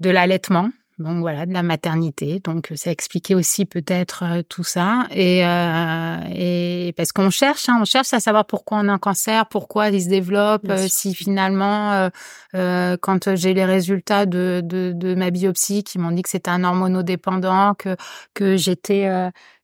[0.00, 0.70] de l'allaitement.
[0.98, 2.40] Donc voilà, de la maternité.
[2.44, 5.06] Donc ça expliquait aussi peut-être euh, tout ça.
[5.10, 8.98] Et, euh, et parce qu'on cherche, hein, on cherche à savoir pourquoi on a un
[8.98, 12.10] cancer, pourquoi il se développe, euh, si finalement,
[12.54, 16.50] euh, quand j'ai les résultats de, de, de, ma biopsie qui m'ont dit que c'était
[16.50, 17.96] un hormonodépendant, que
[18.34, 19.08] que j'étais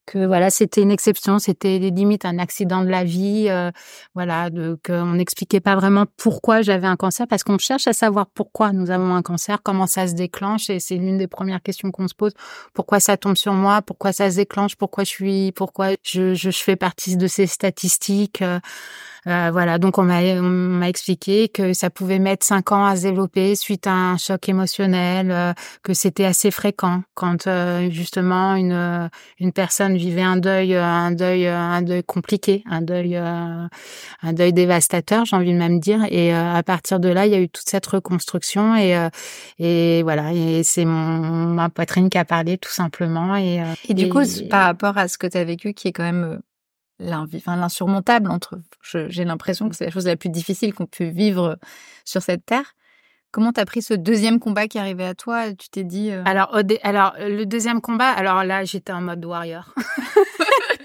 [0.08, 3.70] que voilà, c'était une exception, c'était limite un accident de la vie, euh,
[4.14, 4.48] voilà,
[4.84, 8.90] qu'on n'expliquait pas vraiment pourquoi j'avais un cancer, parce qu'on cherche à savoir pourquoi nous
[8.90, 12.14] avons un cancer, comment ça se déclenche, et c'est l'une des premières questions qu'on se
[12.14, 12.32] pose.
[12.72, 13.82] Pourquoi ça tombe sur moi?
[13.82, 14.76] Pourquoi ça se déclenche?
[14.76, 18.40] Pourquoi je suis Pourquoi je, je, fais partie de ces statistiques?
[18.40, 18.60] Euh,
[19.26, 23.56] euh, voilà, donc on m'a expliqué que ça pouvait mettre cinq ans à se développer
[23.56, 27.48] suite à un choc émotionnel, euh, que c'était assez fréquent quand
[27.90, 33.68] justement une une personne vivait un deuil, un deuil, un deuil compliqué, un deuil, un
[34.32, 36.00] deuil dévastateur, j'ai envie de même dire.
[36.10, 39.08] Et à partir de là, il y a eu toute cette reconstruction et
[39.58, 40.32] et voilà.
[40.32, 43.36] Et c'est mon ma poitrine qui a parlé tout simplement.
[43.36, 46.04] Et, et du coup, par rapport à ce que tu as vécu, qui est quand
[46.04, 46.40] même
[46.98, 51.58] l'insurmontable entre, j'ai l'impression que c'est la chose la plus difficile qu'on peut vivre
[52.04, 52.74] sur cette terre.
[53.30, 56.56] Comment t'as pris ce deuxième combat qui arrivait à toi Tu t'es dit euh Alors,
[56.82, 59.74] alors le deuxième combat, alors là j'étais en mode warrior.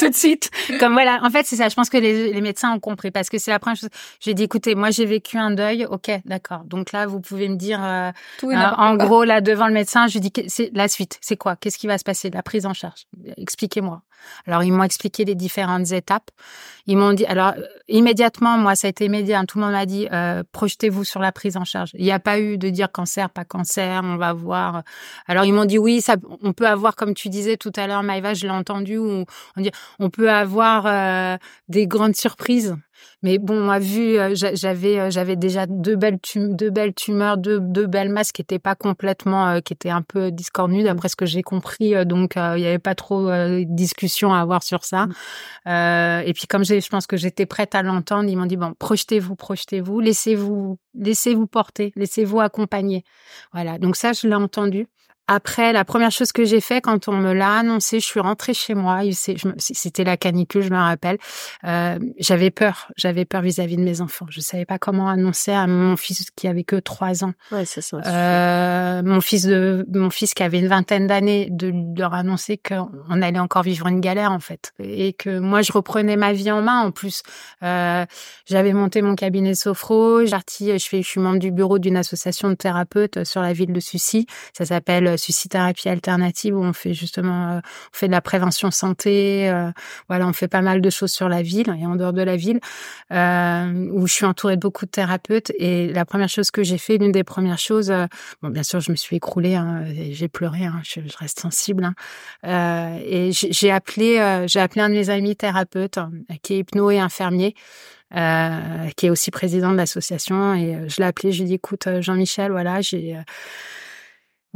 [0.04, 0.50] tout de suite.
[0.80, 1.70] Comme voilà, en fait, c'est ça.
[1.70, 3.90] Je pense que les, les, médecins ont compris parce que c'est la première chose.
[4.20, 5.86] J'ai dit, écoutez, moi, j'ai vécu un deuil.
[5.86, 6.64] Ok, d'accord.
[6.66, 10.08] Donc là, vous pouvez me dire, euh, Tout euh, en gros, là, devant le médecin,
[10.08, 11.18] je lui dis, c'est la suite.
[11.22, 11.56] C'est quoi?
[11.56, 12.30] Qu'est-ce qui va se passer?
[12.30, 13.06] La prise en charge.
[13.38, 14.02] Expliquez-moi.
[14.46, 16.30] Alors, ils m'ont expliqué les différentes étapes.
[16.86, 19.44] Ils m'ont dit, alors, euh, immédiatement, moi, ça a été immédiat.
[19.46, 21.92] Tout le monde m'a dit, euh, projetez-vous sur la prise en charge.
[21.94, 24.84] Il n'y a pas eu de dire cancer, pas cancer, on va voir.
[25.28, 28.04] Alors, ils m'ont dit, oui, ça, on peut avoir, comme tu disais tout à l'heure,
[28.04, 29.26] Maïva, je l'ai entendu, où
[29.58, 31.38] on dit, on peut avoir euh,
[31.70, 32.76] des grandes surprises.
[33.22, 37.38] Mais bon, on a vu, euh, j'avais euh, j'avais déjà deux belles deux belles tumeurs,
[37.38, 41.16] deux, deux belles masses qui étaient pas complètement, qui étaient un peu discornues d'après ce
[41.16, 41.94] que j'ai compris.
[42.06, 45.08] donc il y avait pas trop de discussion à avoir sur ça.
[45.66, 46.24] Mmh.
[46.26, 49.36] et puis comme je pense que j'étais prête à l'entendre, ils m'ont dit bon, projetez-vous,
[49.36, 53.04] projetez-vous, laissez-vous laissez-vous porter, laissez-vous accompagner.
[53.52, 53.78] Voilà.
[53.78, 54.88] Donc ça, je l'ai entendu.
[55.28, 58.54] Après, la première chose que j'ai fait quand on me l'a annoncé, je suis rentrée
[58.54, 59.02] chez moi.
[59.58, 61.18] C'était la canicule, je me rappelle.
[61.64, 64.26] Euh, j'avais peur, j'avais peur vis-à-vis de mes enfants.
[64.30, 67.32] Je savais pas comment annoncer à mon fils qui avait que trois ans.
[67.54, 67.98] Ouais, c'est ça.
[68.06, 73.22] Euh, mon fils de, mon fils qui avait une vingtaine d'années, de leur annoncer qu'on
[73.22, 76.62] allait encore vivre une galère en fait, et que moi je reprenais ma vie en
[76.62, 76.82] main.
[76.82, 77.24] En plus,
[77.64, 78.06] euh,
[78.46, 80.26] j'avais monté mon cabinet sophro.
[80.26, 83.80] J'ai je je suis membre du bureau d'une association de thérapeutes sur la ville de
[83.80, 84.26] Sucy.
[84.52, 88.72] Ça s'appelle euh, suicide-thérapie alternative où on fait justement euh, on fait de la prévention
[88.72, 89.72] santé euh,
[90.08, 92.36] voilà on fait pas mal de choses sur la ville et en dehors de la
[92.36, 92.60] ville
[93.12, 96.98] où je suis entourée de beaucoup de thérapeutes et la première chose que j'ai fait
[96.98, 97.94] l'une des premières choses
[98.42, 101.94] bon bien sûr je me suis écroulée hein, j'ai pleuré hein, je, reste sensible
[102.44, 106.00] hein, et j'ai appelé j'ai appelé un de mes amis thérapeutes
[106.42, 107.56] qui est hypno et infirmier
[108.12, 110.54] qui est aussi président de l'association.
[110.54, 113.18] Et je l'ai appelé, je lui ai dit, écoute, Jean-Michel, voilà, j'ai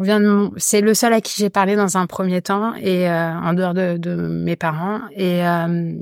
[0.04, 3.54] vient c'est le seul à qui j'ai parlé dans un premier temps et euh, en
[3.54, 5.94] dehors de, de, mes parents et euh,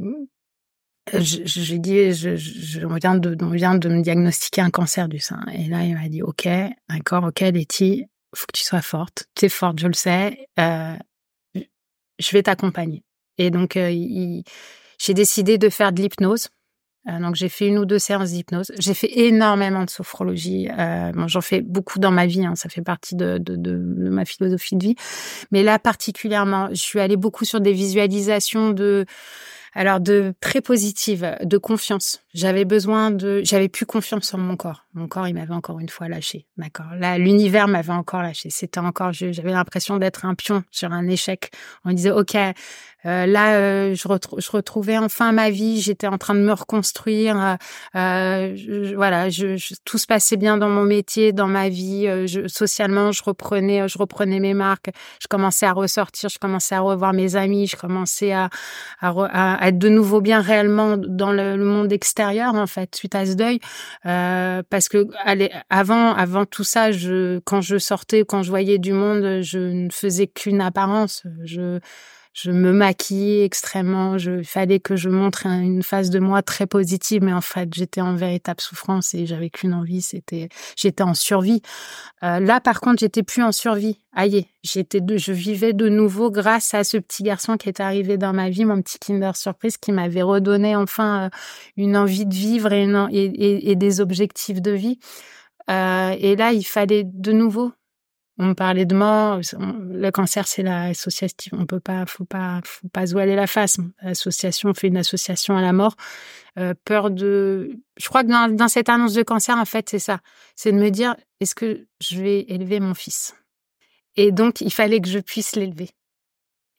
[1.14, 5.40] dit je, on vient de on vient de me diagnostiquer un cancer du sein.
[5.54, 6.48] Et là il m'a dit ok
[6.90, 8.06] d'accord ok Letty
[8.36, 9.28] faut que tu sois forte.
[9.36, 10.96] Tu es forte je le sais euh,
[11.56, 13.04] je vais t'accompagner.
[13.38, 13.92] Et donc euh,
[15.00, 16.50] j'ai décidé de faire de l'hypnose
[17.06, 18.72] donc j'ai fait une ou deux séances d'hypnose.
[18.80, 20.70] J'ai fait énormément de sophrologie.
[20.78, 22.46] Euh, bon, j'en fais beaucoup dans ma vie.
[22.46, 24.96] Hein, ça fait partie de, de, de, de, ma philosophie de vie.
[25.52, 29.06] Mais là particulièrement, je suis allée beaucoup sur des visualisations de
[29.74, 32.24] alors de très positive, de confiance.
[32.34, 34.85] J'avais besoin de, j'avais plus confiance en mon corps.
[34.96, 36.48] Mon corps, il m'avait encore une fois lâché.
[36.56, 36.86] D'accord.
[36.98, 38.50] Là, l'univers m'avait encore lâché.
[38.50, 41.52] C'était encore, j'avais l'impression d'être un pion sur un échec.
[41.84, 42.38] On disait, ok,
[43.06, 44.08] euh, là, euh, je,
[44.52, 45.80] retrouvais enfin ma vie.
[45.82, 47.58] J'étais en train de me reconstruire.
[47.96, 49.28] Euh, voilà,
[49.84, 52.08] tout se passait bien dans mon métier, dans ma vie.
[52.48, 54.90] Socialement, je reprenais, je reprenais mes marques.
[55.22, 56.30] Je commençais à ressortir.
[56.30, 57.68] Je commençais à revoir mes amis.
[57.68, 58.50] Je commençais à,
[59.62, 63.60] être de nouveau bien réellement dans le, monde extérieur en fait suite à ce deuil.
[64.04, 66.90] parce que allez, avant, avant tout ça,
[67.46, 71.24] quand je sortais, quand je voyais du monde, je ne faisais qu'une apparence.
[72.36, 74.18] Je me maquillais extrêmement.
[74.18, 78.02] Je fallait que je montre une face de moi très positive, mais en fait, j'étais
[78.02, 81.62] en véritable souffrance et j'avais qu'une envie, c'était, j'étais en survie.
[82.24, 84.02] Euh, là, par contre, j'étais plus en survie.
[84.14, 88.18] Aïe, j'étais, de, je vivais de nouveau grâce à ce petit garçon qui est arrivé
[88.18, 91.30] dans ma vie, mon petit Kinder Surprise, qui m'avait redonné enfin euh,
[91.78, 95.00] une envie de vivre et, et, et des objectifs de vie.
[95.70, 97.72] Euh, et là, il fallait de nouveau
[98.38, 99.40] on parlait de mort.
[99.60, 101.58] Le cancer, c'est l'association.
[101.60, 103.78] On peut pas, faut pas, faut pas se la face.
[104.02, 105.96] L'association fait une association à la mort.
[106.58, 107.80] Euh, peur de.
[107.98, 110.20] Je crois que dans, dans, cette annonce de cancer, en fait, c'est ça.
[110.56, 113.36] C'est de me dire, est-ce que je vais élever mon fils?
[114.18, 115.90] Et donc, il fallait que je puisse l'élever.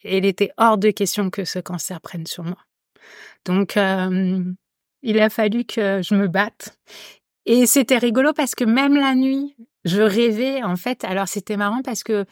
[0.03, 2.59] Et il était hors de question que ce cancer prenne sur moi.
[3.45, 4.45] Donc, euh,
[5.03, 6.79] il a fallu que je me batte.
[7.45, 9.55] Et c'était rigolo parce que même la nuit,
[9.87, 11.05] je rêvais, en fait.
[11.05, 12.27] Alors, c'était marrant parce que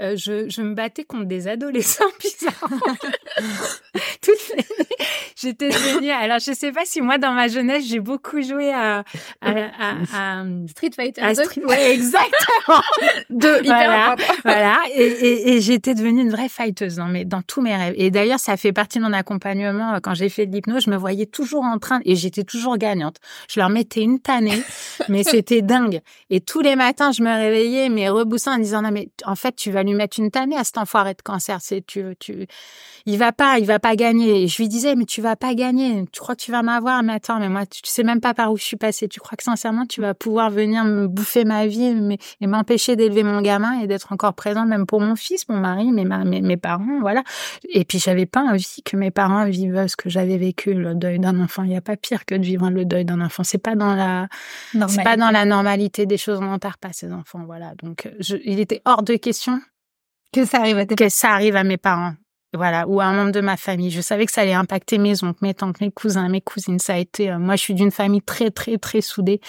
[0.00, 2.70] euh, je, je, me battais contre des adolescents bizarres.
[4.22, 4.36] Toutes
[5.36, 6.10] j'étais devenue.
[6.10, 9.04] Alors, je sais pas si moi, dans ma jeunesse, j'ai beaucoup joué à,
[9.40, 9.50] à,
[10.12, 11.22] à, Street Fighter.
[11.22, 11.62] À Street...
[11.64, 12.80] Ouais, exactement.
[13.30, 14.78] de voilà, voilà.
[14.94, 17.94] Et, et, et j'étais devenue une vraie fighteuse dans mes, dans tous mes rêves.
[17.96, 19.98] Et d'ailleurs, ça fait partie de mon accompagnement.
[20.02, 23.16] Quand j'ai fait de l'hypnose, je me voyais toujours en train, et j'étais toujours gagnante.
[23.50, 24.62] Je leur mettais une tannée,
[25.08, 26.00] mais c'était dingue.
[26.30, 29.56] Et tous les matins, je me réveillais, mais reboussant en disant, non, mais en fait,
[29.56, 31.58] tu vas lui mettre une tannée à cet enfoiré de cancer.
[31.60, 32.46] C'est, tu, tu,
[33.06, 34.42] il va pas, il va pas gagner.
[34.42, 36.04] Et je lui disais, mais tu vas pas gagner.
[36.12, 37.02] Tu crois que tu vas m'avoir?
[37.02, 39.08] Mais attends, mais moi, tu sais même pas par où je suis passée.
[39.08, 42.96] Tu crois que sincèrement, tu vas pouvoir venir me bouffer ma vie mais, et m'empêcher
[42.96, 46.40] d'élever mon gamin et d'être encore présente même pour mon fils, mon mari, mes, mes,
[46.40, 47.22] mes parents, voilà.
[47.68, 51.18] Et puis, j'avais pas envie que mes parents vivent ce que j'avais vécu, le deuil
[51.18, 51.62] d'un enfant.
[51.64, 53.44] Il y a pas pire que de vivre le deuil d'un enfant.
[53.44, 54.28] C'est pas dans la,
[54.88, 56.38] c'est pas dans la normalité des choses.
[56.40, 57.74] On n'en pas ces enfants, voilà.
[57.82, 59.60] Donc, je, il était hors de question
[60.32, 62.14] que ça arrive à que ça arrive à mes parents
[62.52, 63.90] voilà, ou à un membre de ma famille.
[63.90, 66.80] Je savais que ça allait impacter mes oncles, mes tantes, mes cousins, mes cousines.
[66.80, 69.40] Ça a été, euh, moi, je suis d'une famille très, très, très soudée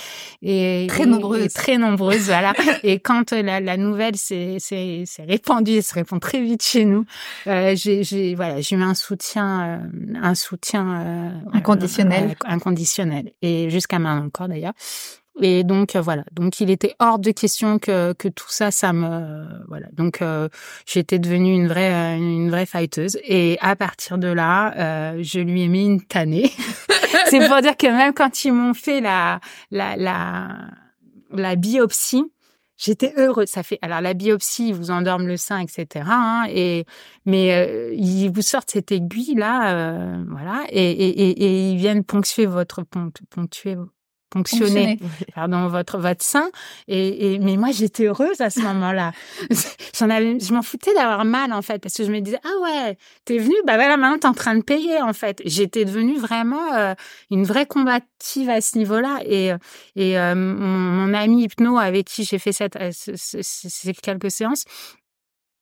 [0.43, 2.53] et très nombreuse, très nombreuse, voilà.
[2.83, 4.57] et quand euh, la, la nouvelle s'est,
[5.19, 7.05] répandue, se répand très vite chez nous,
[7.47, 13.97] euh, j'ai, j'ai, voilà, j'ai eu un soutien, euh, un soutien inconditionnel, inconditionnel, et jusqu'à
[13.97, 14.73] maintenant encore d'ailleurs.
[15.39, 18.91] Et donc euh, voilà, donc il était hors de question que que tout ça, ça
[18.91, 19.87] me voilà.
[19.93, 20.49] Donc euh,
[20.85, 25.63] j'étais devenue une vraie une vraie fighteuse et à partir de là, euh, je lui
[25.63, 26.51] ai mis une tannée.
[27.29, 29.39] C'est pour dire que même quand ils m'ont fait la
[29.71, 30.49] la la
[31.31, 32.25] la biopsie,
[32.77, 33.47] j'étais heureuse.
[33.47, 36.05] Ça fait alors la biopsie, ils vous endorment le sein, etc.
[36.09, 36.85] Hein, et
[37.25, 41.77] mais euh, ils vous sortent cette aiguille là, euh, voilà, et, et, et, et, ils
[41.77, 42.83] viennent ponctuer votre
[43.29, 43.77] ponctuer
[44.33, 44.99] fonctionner,
[45.35, 46.49] pardon, votre votre sein.
[46.87, 49.11] Et, et mais moi j'étais heureuse à ce moment-là.
[49.97, 52.61] J'en avais, je m'en foutais d'avoir mal en fait parce que je me disais ah
[52.63, 55.41] ouais, t'es venue, bah voilà maintenant t'es en train de payer en fait.
[55.45, 56.93] J'étais devenue vraiment euh,
[57.29, 59.19] une vraie combative à ce niveau-là.
[59.25, 59.51] Et
[59.95, 64.65] et euh, mon, mon, ami hypno avec qui j'ai fait cette euh, ces quelques séances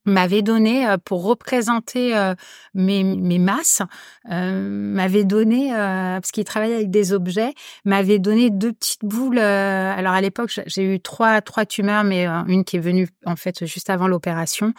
[0.10, 2.34] m'avait donné euh, pour représenter euh,
[2.74, 3.82] mes, mes masses,
[4.30, 7.54] euh, m'avait donné parce qu'il travaillait avec des objets,
[7.86, 9.39] m'avait donné deux petites boules.
[9.39, 13.65] alors à l'époque, j'ai eu trois trois tumeurs, mais une qui est venue en fait
[13.65, 14.74] juste avant l'opération.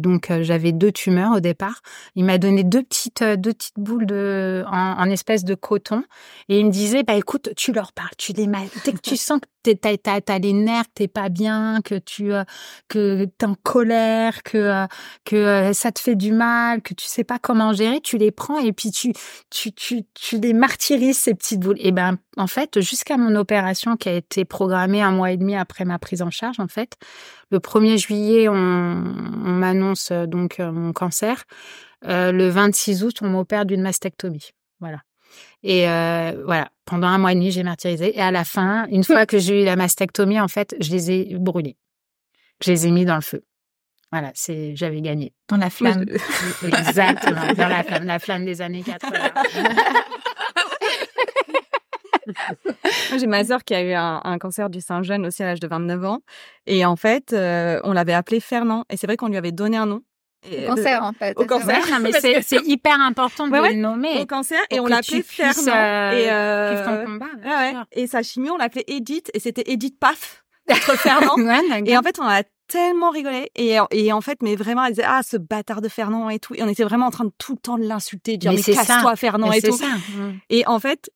[0.00, 1.80] donc j'avais deux tumeurs au départ.
[2.14, 6.04] Il m'a donné deux petites deux petites boules de en, en, espèce de coton
[6.48, 9.40] et il me disait bah écoute, tu leur parles, tu les dès que tu sens
[9.40, 12.32] que t'as t'as t'as les nerfs, t'es pas bien, que tu
[12.88, 14.86] que t'es en colère, que euh,
[15.24, 18.30] que euh, ça te fait du mal, que tu sais pas comment gérer, tu les
[18.30, 19.12] prends et puis tu
[19.50, 21.76] tu tu tu les martyrises ces petites boules.
[21.80, 25.56] Et ben en fait, jusqu'à mon opération qui a été programmée un mois et demi
[25.56, 26.96] après ma prise en charge, en fait,
[27.50, 31.44] le 1er juillet, on, on m'annonce euh, donc mon cancer.
[32.02, 34.50] le 26 août, on m'opère d'une mastectomie.
[34.80, 34.98] Voilà.
[35.62, 38.16] Et euh, voilà, pendant un mois et demi, j'ai martyrisé.
[38.16, 41.10] Et à la fin, une fois que j'ai eu la mastectomie, en fait, je les
[41.10, 41.76] ai brûlés.
[42.64, 43.44] Je les ai mis dans le feu.
[44.10, 45.32] Voilà, c'est j'avais gagné.
[45.48, 46.04] Dans la flamme.
[46.62, 49.18] Exactement, dans la flamme, la flamme des années 80.
[53.18, 55.66] j'ai ma sœur qui a eu un, cancer du sein jeune aussi à l'âge de
[55.66, 56.20] 29 ans.
[56.66, 58.84] Et en fait, euh, on l'avait appelé Fernand.
[58.90, 60.02] Et c'est vrai qu'on lui avait donné un nom.
[60.50, 61.38] Et au cancer, en fait.
[61.38, 62.00] Au cancer.
[62.00, 64.20] mais c'est hyper important de le nommer.
[64.20, 65.72] Au cancer, et on l'appelait Fernand.
[65.72, 70.44] Euh, et, euh, combat, ouais, et sa chimie, on l'appelait Edith, et c'était Edith Paf,
[70.68, 71.36] notre Fernand.
[71.86, 73.50] et en fait, on a tellement rigolé.
[73.54, 76.54] Et, et en fait, mais vraiment, elle disait, ah, ce bâtard de Fernand et tout.
[76.54, 79.52] Et on était vraiment en train de tout le temps l'insulter, dire, mais, casse-toi, Fernand
[79.52, 79.76] et tout.
[79.76, 79.86] Ça.
[80.50, 81.10] Et en fait,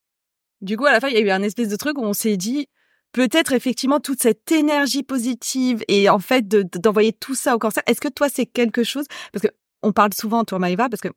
[0.61, 2.13] du coup, à la fin, il y a eu un espèce de truc où on
[2.13, 2.69] s'est dit,
[3.17, 7.83] peut-être effectivement toute cette énergie positive et en fait d'envoyer tout ça au cancer.
[7.87, 9.49] Est-ce que toi, c'est quelque chose, parce que
[9.83, 11.09] on parle souvent, toi, Maïva, parce que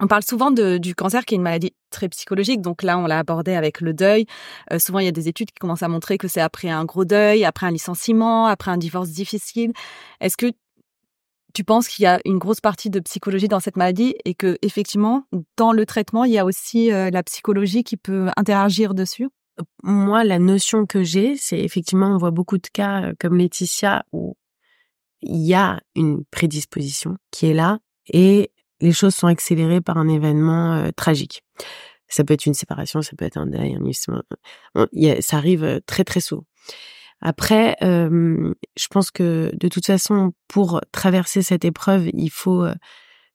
[0.00, 2.62] on parle souvent du cancer qui est une maladie très psychologique.
[2.62, 4.24] Donc là, on l'a abordé avec le deuil.
[4.72, 6.86] Euh, souvent, il y a des études qui commencent à montrer que c'est après un
[6.86, 9.72] gros deuil, après un licenciement, après un divorce difficile.
[10.20, 10.52] Est-ce que
[11.52, 14.56] tu penses qu'il y a une grosse partie de psychologie dans cette maladie et que
[14.62, 15.24] effectivement,
[15.58, 19.28] dans le traitement, il y a aussi euh, la psychologie qui peut interagir dessus?
[19.82, 24.04] Moi, la notion que j'ai, c'est effectivement, on voit beaucoup de cas euh, comme Laetitia
[24.12, 24.36] où
[25.22, 30.08] il y a une prédisposition qui est là et les choses sont accélérées par un
[30.08, 31.42] événement euh, tragique.
[32.08, 36.04] Ça peut être une séparation, ça peut être un deuil, un ça arrive euh, très
[36.04, 36.44] très souvent.
[37.22, 42.66] Après, je pense que de toute façon, pour traverser cette épreuve, il faut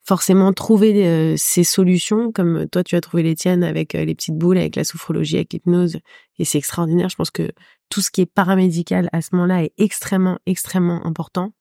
[0.04, 4.58] forcément trouver ces solutions, comme toi tu as trouvé les tiennes avec les petites boules,
[4.58, 6.00] avec la sophrologie, avec l'hypnose,
[6.40, 7.10] et c'est extraordinaire.
[7.10, 7.52] Je pense que
[7.90, 11.54] tout ce qui est paramédical à ce moment-là est extrêmement, extrêmement important.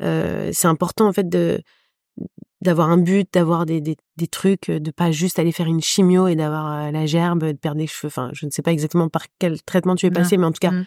[0.00, 1.60] c'est important en fait de
[2.62, 6.26] d'avoir un but, d'avoir des, des, des, trucs, de pas juste aller faire une chimio
[6.26, 8.08] et d'avoir la gerbe, de perdre des cheveux.
[8.08, 10.60] Enfin, je ne sais pas exactement par quel traitement tu es passé, mais en tout
[10.60, 10.86] cas, mmh.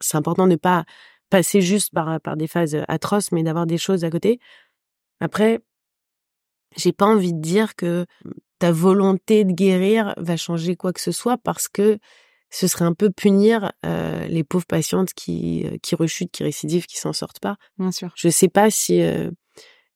[0.00, 0.84] c'est important de pas
[1.28, 4.38] passer juste par, par des phases atroces, mais d'avoir des choses à côté.
[5.20, 5.60] Après,
[6.76, 8.06] j'ai pas envie de dire que
[8.58, 11.98] ta volonté de guérir va changer quoi que ce soit parce que
[12.50, 16.96] ce serait un peu punir euh, les pauvres patientes qui qui rechutent, qui récidivent, qui
[16.96, 17.56] s'en sortent pas.
[17.78, 18.10] Bien sûr.
[18.16, 19.02] Je sais pas si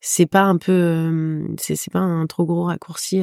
[0.00, 3.22] c'est pas un peu c'est c'est pas un trop gros raccourci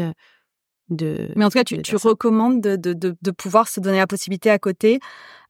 [0.89, 3.97] de mais en tout cas tu, tu recommandes de, de, de, de, pouvoir se donner
[3.99, 4.99] la possibilité à côté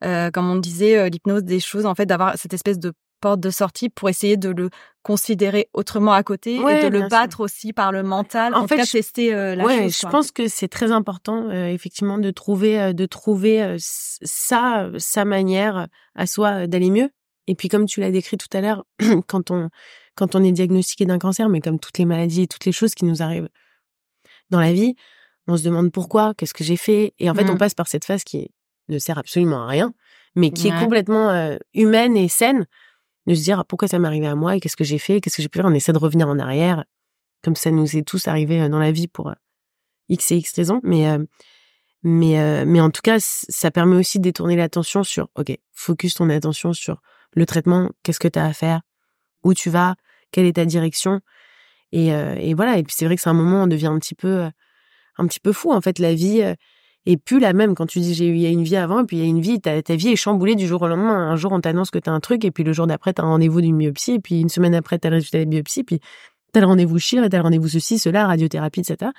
[0.04, 3.49] euh, comme on disait l'hypnose des choses en fait d'avoir cette espèce de porte de
[3.49, 4.70] sortie pour essayer de le
[5.03, 9.32] considérer autrement à côté et de le battre aussi par le mental en, fait tester
[9.32, 15.26] la ouais, je pense que c'est très important effectivement de trouver de trouver sa sa
[15.26, 17.09] manière à soi d'aller mieux.
[17.47, 18.86] Et puis comme tu l'as décrit tout à l'heure
[19.28, 19.70] quand on
[20.15, 22.93] quand on est diagnostiqué d'un cancer, mais comme toutes les maladies et toutes les choses
[22.93, 23.49] qui nous arrivent
[24.49, 24.95] dans la vie,
[25.47, 27.57] on se demande pourquoi, qu'est-ce que j'ai fait, et en fait, on mmh.
[27.57, 28.51] passe par cette phase qui
[28.89, 29.93] ne sert absolument à rien,
[30.36, 32.67] mais qui est complètement euh, humaine et saine,
[33.28, 35.38] de se dire pourquoi ça m'est arrivé à moi et qu'est-ce que j'ai fait, qu'est-ce
[35.38, 35.65] que j'ai pu faire?
[35.65, 36.86] On essaie de revenir en arrière,
[37.43, 39.36] comme ça nous est tous arrivé euh, dans la vie pour euh,
[40.09, 41.05] x et x raisons, mais
[42.01, 46.30] mais mais en tout cas, ça permet aussi de détourner l'attention sur ok, focus ton
[46.30, 47.01] attention sur
[47.34, 48.82] le traitement, qu'est-ce que tu as à faire,
[49.43, 49.95] où tu vas,
[50.32, 51.22] quelle est ta direction
[51.91, 53.88] et, euh, et voilà et puis c'est vrai que c'est un moment où on devient
[53.88, 54.49] un petit peu euh,
[55.17, 56.53] un petit peu fou en fait la vie euh,
[57.12, 57.76] est plus la même.
[57.76, 59.26] Quand tu dis j'ai eu il y a une vie avant et puis il y
[59.26, 61.30] a une vie ta, ta vie est chamboulée du jour au lendemain.
[61.32, 63.22] Un jour on t'annonce que tu as un truc et puis le jour d'après tu
[63.22, 65.43] as un rendez-vous d'une biopsie et puis une semaine après tu as le résultat de
[65.43, 68.28] la biopsie puis tu as le rendez-vous chir et tu as le rendez-vous ceci cela
[68.28, 69.12] radiothérapie etc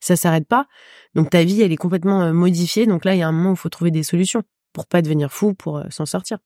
[0.00, 0.66] ça s'arrête pas.
[1.14, 2.86] Donc ta vie elle est complètement modifiée.
[2.86, 5.02] Donc là il y a un moment où il faut trouver des solutions pour pas
[5.02, 6.38] devenir fou pour s'en sortir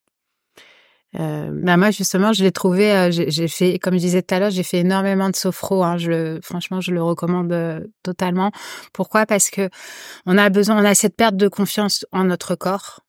[1.17, 2.91] euh, bah moi justement, je l'ai trouvé.
[2.91, 5.83] Euh, j'ai fait, comme je disais tout à l'heure, j'ai fait énormément de sophro.
[5.83, 8.51] Hein, je, franchement, je le recommande euh, totalement.
[8.93, 9.25] Pourquoi?
[9.25, 9.69] Parce que
[10.25, 13.01] on a besoin, on a cette perte de confiance en notre corps.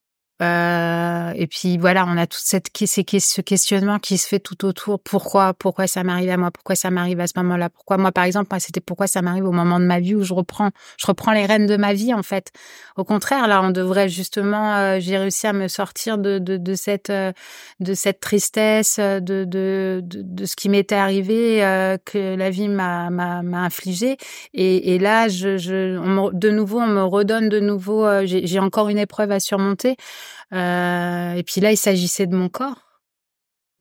[0.42, 4.98] Euh, et puis voilà, on a toute cette ce questionnement qui se fait tout autour.
[5.00, 6.50] Pourquoi, pourquoi ça m'arrive à moi?
[6.50, 7.68] Pourquoi ça m'arrive à ce moment-là?
[7.68, 10.32] Pourquoi moi, par exemple, c'était pourquoi ça m'arrive au moment de ma vie où je
[10.32, 12.52] reprends, je reprends les rênes de ma vie en fait?
[12.96, 16.74] Au contraire, là, on devrait justement, euh, j'ai réussi à me sortir de de, de
[16.74, 17.32] cette euh,
[17.80, 22.68] de cette tristesse, de de de, de ce qui m'était arrivé, euh, que la vie
[22.68, 24.16] m'a m'a m'a infligé.
[24.54, 28.06] Et, là, je, je de nouveau, on me redonne de nouveau.
[28.24, 29.96] j'ai encore une épreuve à surmonter.
[30.52, 32.90] Euh, et puis là, il s'agissait de mon corps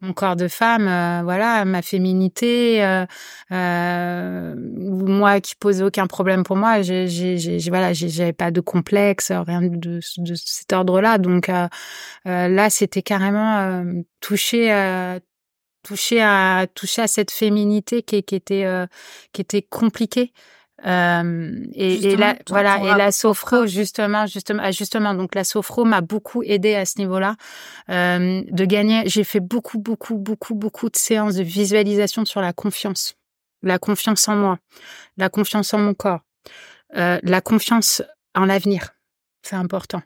[0.02, 3.06] mon corps de femme, euh, voilà, ma féminité, euh,
[3.52, 9.32] euh, moi qui posais aucun problème pour moi, j'ai, j'ai, voilà, j'avais pas de complexe,
[9.32, 11.18] rien de, cet ordre-là.
[11.18, 11.68] Donc euh,
[12.26, 13.84] là, c'était carrément
[14.22, 15.20] toucher,
[15.84, 18.66] toucher à toucher à cette féminité qui, qui était
[19.34, 20.32] qui était compliquée.
[20.86, 25.84] Euh, et, et, la, voilà, et la sophro justement, justement, ah, justement, donc la sophro
[25.84, 27.36] m'a beaucoup aidé à ce niveau-là
[27.90, 29.04] euh, de gagner.
[29.06, 33.16] J'ai fait beaucoup, beaucoup, beaucoup, beaucoup de séances de visualisation sur la confiance,
[33.62, 34.60] la confiance en moi,
[35.18, 36.22] la confiance en mon corps,
[36.96, 38.02] euh, la confiance
[38.36, 38.92] en l'avenir.
[39.42, 40.02] C'est important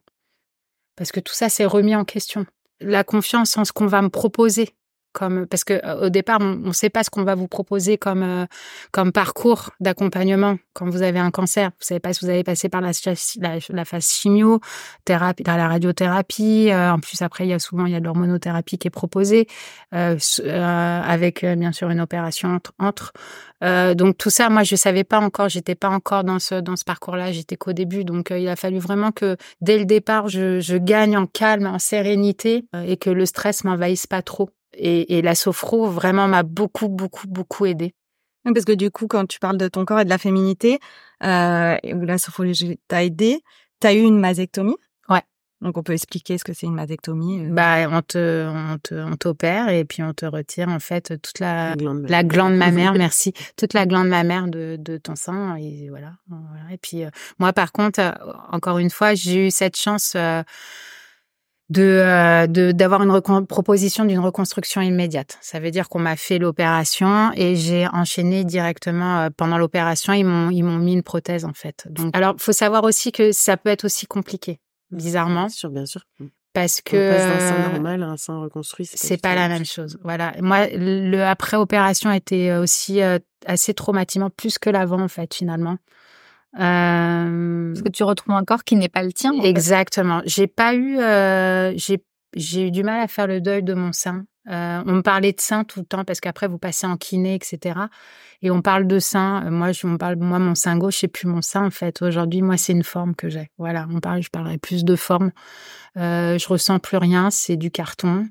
[0.96, 2.46] parce que tout ça s'est remis en question.
[2.80, 4.76] La confiance en ce qu'on va me proposer
[5.14, 8.48] comme parce que au départ on ne sait pas ce qu'on va vous proposer comme
[8.92, 11.70] comme parcours d'accompagnement quand vous avez un cancer.
[11.80, 12.92] Vous savez pas si vous allez passer par la,
[13.70, 14.60] la, phase chimio
[15.06, 18.78] thérapie la radiothérapie en plus après il y a souvent il y a de l'hormonothérapie
[18.78, 19.48] qui est proposée
[19.94, 23.14] euh, avec bien sûr une opération entre, entre.
[23.62, 26.84] donc tout ça moi je savais pas encore j'étais pas encore dans ce dans ce
[26.84, 28.04] parcours là j'étais qu'au début.
[28.04, 31.80] Donc il a fallu vraiment que dès le départ je, je gagne en calme en
[31.80, 36.90] sérénité et que le stress m'envahisse pas trop et, et la sophro vraiment m'a beaucoup,
[36.90, 37.94] beaucoup, beaucoup aidé.
[38.46, 40.80] Parce que du coup, quand tu parles de ton corps et de la féminité,
[41.24, 43.42] euh, la sophrologie t'a aidé,
[43.80, 44.76] t'as eu une mastectomie.
[45.08, 45.22] Ouais.
[45.62, 47.46] Donc on peut expliquer ce que c'est une mastectomie.
[47.46, 47.50] Euh?
[47.52, 51.40] Bah on te on te on t'opère et puis on te retire en fait toute
[51.40, 56.12] la la glande, mammaire, merci, toute la glande mammaire de de ton sein et voilà.
[56.70, 57.10] Et puis euh,
[57.40, 58.12] moi par contre, euh,
[58.52, 60.44] encore une fois, j'ai eu cette chance euh,
[61.74, 65.38] de d'avoir une proposition d'une reconstruction immédiate.
[65.42, 70.14] Ça veut dire qu'on m'a fait l'opération et j'ai enchaîné directement euh, pendant l'opération.
[70.14, 71.88] Ils m'ont ils m'ont mis une prothèse en fait.
[71.90, 74.60] Donc alors faut savoir aussi que ça peut être aussi compliqué,
[74.92, 75.48] bizarrement.
[75.48, 76.02] Bien sûr, bien sûr.
[76.20, 76.26] Mmh.
[76.54, 79.66] Parce que on passe d'un sein normal à un sein reconstruit, c'est pas, la même
[79.66, 79.98] chose.
[80.04, 80.34] Voilà.
[80.40, 83.18] Moi, le après opération était aussi euh,
[83.48, 85.78] assez traumatisant, plus que l'avant en fait finalement.
[86.60, 87.74] Euh...
[87.74, 89.34] Parce que tu retrouves un corps qui n'est pas le tien.
[89.42, 90.22] Exactement.
[90.26, 92.04] J'ai pas eu, euh, j'ai
[92.36, 94.26] j'ai eu du mal à faire le deuil de mon sein.
[94.50, 97.36] Euh, on me parlait de seins tout le temps parce qu'après vous passez en kiné,
[97.36, 97.80] etc.
[98.42, 99.50] Et on parle de seins.
[99.50, 102.02] Moi, je on parle moi mon sein gauche, c'est plus mon sein en fait.
[102.02, 103.50] Aujourd'hui, moi, c'est une forme que j'ai.
[103.58, 105.32] Voilà, on parle, je parlerai plus de forme.
[105.98, 108.28] Euh, je ressens plus rien, c'est du carton.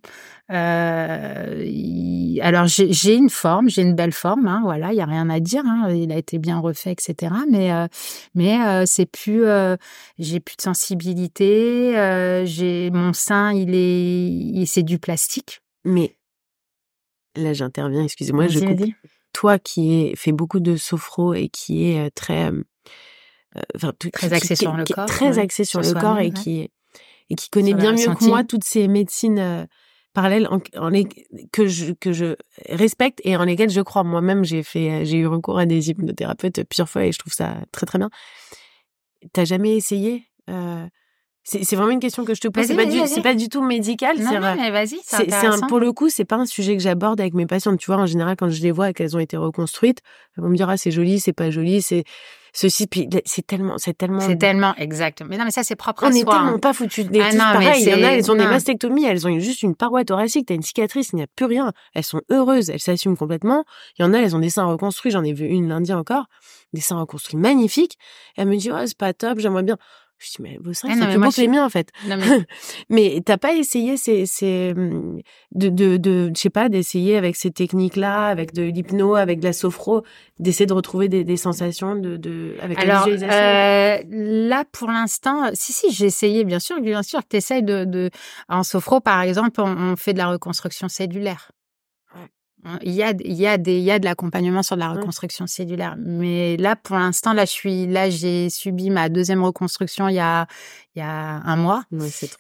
[0.51, 4.47] Euh, alors j'ai une forme, j'ai une belle forme.
[4.49, 5.63] Hein, voilà, il y a rien à dire.
[5.65, 7.33] Hein, il a été bien refait, etc.
[7.51, 7.87] Mais euh,
[8.35, 9.77] mais euh, c'est plus, euh,
[10.19, 11.97] j'ai plus de sensibilité.
[11.97, 15.61] Euh, j'ai mon sein, il est, c'est du plastique.
[15.85, 16.17] Mais
[17.37, 18.91] là, j'interviens, excusez-moi, je coupe.
[19.33, 22.53] Toi qui est, fais beaucoup de sophro et qui est très,
[23.57, 26.71] euh, très axé sur le corps, très axé sur, le corps et qui
[27.31, 29.67] et qui connaît bien mieux que moi toutes ces médecines
[30.13, 31.09] parallèles en, les,
[31.53, 32.37] que je que je
[32.69, 34.05] respecte et en lesquelles je crois.
[34.05, 37.57] Moi-même, j'ai fait, j'ai eu recours à des hypnothérapeutes plusieurs fois et je trouve ça
[37.73, 38.11] très très bien.
[39.33, 40.87] T'as jamais essayé euh,
[41.45, 42.67] c'est vraiment une question que je te pose.
[42.67, 44.17] C'est pas, du, pas du tout médical.
[44.19, 45.01] Non, non mais vas-y.
[45.03, 45.27] C'est
[45.69, 47.81] pour le coup, c'est pas un sujet que j'aborde avec mes patientes.
[47.81, 50.01] Tu vois, en général, quand je les vois et qu'elles ont été reconstruites,
[50.37, 52.05] elles vont me dire ah c'est joli, c'est pas joli, c'est
[52.53, 52.87] ceci.
[52.87, 54.21] Puis c'est tellement, c'est tellement.
[54.21, 55.23] C'est tellement exact.
[55.29, 56.21] Mais non, mais ça c'est propre à soi.
[56.21, 57.07] On est tellement pas foutus.
[57.11, 59.65] Les ah, non, pareil, il y en a, elles ont des mastectomies, elles ont juste
[59.65, 61.73] une paroi thoracique, t'as une cicatrice, il n'y a plus rien.
[61.95, 63.65] Elles sont heureuses, elles s'assument complètement.
[63.99, 65.11] Il y en a, elles ont des seins reconstruits.
[65.11, 66.27] J'en ai vu une lundi encore,
[66.73, 67.99] des seins reconstruits magnifiques.
[68.37, 69.77] elle me dit oh c'est pas top, j'aimerais bien.
[70.23, 71.91] Je dis, mais vos seins, ah c'est plus que les miens, en fait.
[72.07, 72.47] Non, mais...
[72.91, 75.21] mais t'as pas essayé ces, ces, mmh,
[75.53, 79.45] de, de, de, je sais pas, d'essayer avec ces techniques-là, avec de l'hypno, avec de
[79.45, 80.03] la sophro,
[80.39, 83.43] d'essayer de retrouver des, des sensations de, de, avec Alors, la visualisation?
[83.43, 88.11] Euh, là, pour l'instant, si, si, j'ai essayé, bien sûr, bien sûr, t'essayes de, de,
[88.49, 91.51] en sophro, par exemple, on, on fait de la reconstruction cellulaire.
[92.65, 94.81] Hein, il y a, il y a des, il y a de l'accompagnement sur de
[94.81, 95.97] la reconstruction cellulaire.
[95.99, 100.21] Mais là, pour l'instant, là, je suis, là, j'ai subi ma deuxième reconstruction il y
[100.21, 100.47] a,
[100.95, 101.83] il y a un mois.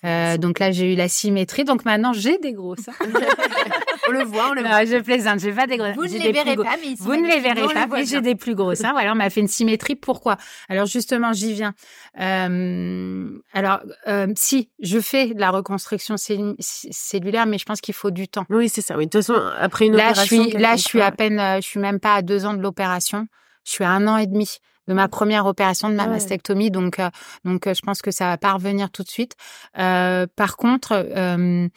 [0.05, 1.65] euh, donc là, j'ai eu la symétrie.
[1.65, 2.93] Donc maintenant, j'ai des gros seins.
[4.09, 4.85] on le voit, on le voit.
[4.85, 7.41] je plaisante, j'ai pas des gros Vous ne les verrez pas, mais vous ne les
[7.41, 8.93] verrez pas, mais j'ai des plus gros seins.
[8.93, 9.97] Voilà, on m'a fait une symétrie.
[9.97, 10.37] Pourquoi?
[10.69, 11.75] Alors justement, j'y viens.
[12.21, 18.11] Euh, alors, euh, si je fais de la reconstruction cellulaire, mais je pense qu'il faut
[18.11, 18.45] du temps.
[18.51, 18.97] Oui, c'est ça.
[18.97, 21.41] Oui, de toute façon, après une là, opération, je suis, là, je suis à peine,
[21.41, 23.27] euh, je suis même pas à deux ans de l'opération.
[23.65, 24.59] Je suis à un an et demi
[24.89, 26.71] de ma première opération de ma ah mastectomie.
[26.71, 27.09] Donc, euh,
[27.45, 29.35] donc, euh, je pense que ça va pas revenir tout de suite.
[29.79, 31.69] Euh, par contre, euh,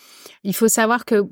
[0.44, 1.24] il faut savoir que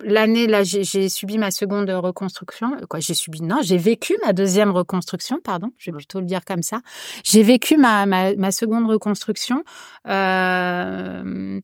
[0.00, 2.76] l'année là, j'ai subi ma seconde reconstruction.
[2.88, 3.42] Quoi, j'ai subi?
[3.42, 5.38] Non, j'ai vécu ma deuxième reconstruction.
[5.42, 6.80] Pardon, je vais plutôt le dire comme ça.
[7.24, 9.64] J'ai vécu ma, ma, ma seconde reconstruction.
[10.06, 11.60] Euh,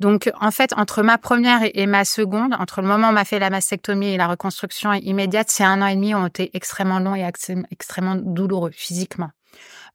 [0.00, 3.24] donc, en fait, entre ma première et ma seconde, entre le moment où on m'a
[3.24, 6.98] fait la mastectomie et la reconstruction immédiate, c'est un an et demi ont été extrêmement
[6.98, 7.24] longs et
[7.70, 9.30] extrêmement douloureux physiquement.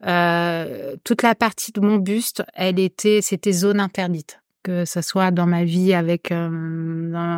[0.05, 4.39] Euh, toute la partie de mon buste, elle était, c'était zone interdite
[4.69, 6.47] que ce soit dans ma vie avec euh,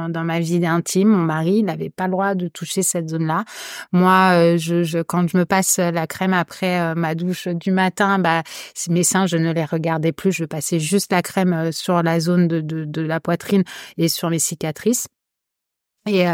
[0.10, 3.46] dans, ma vie intime, mon mari n'avait pas le droit de toucher cette zone-là.
[3.94, 8.20] Moi, euh, je, quand je me passe la crème après euh, ma douche du matin,
[8.20, 8.44] bah
[8.90, 10.34] mes seins, je ne les regardais plus.
[10.34, 13.64] Je passais juste la crème sur la zone de, de, la poitrine
[13.98, 15.08] et sur mes cicatrices.
[16.10, 16.26] Et,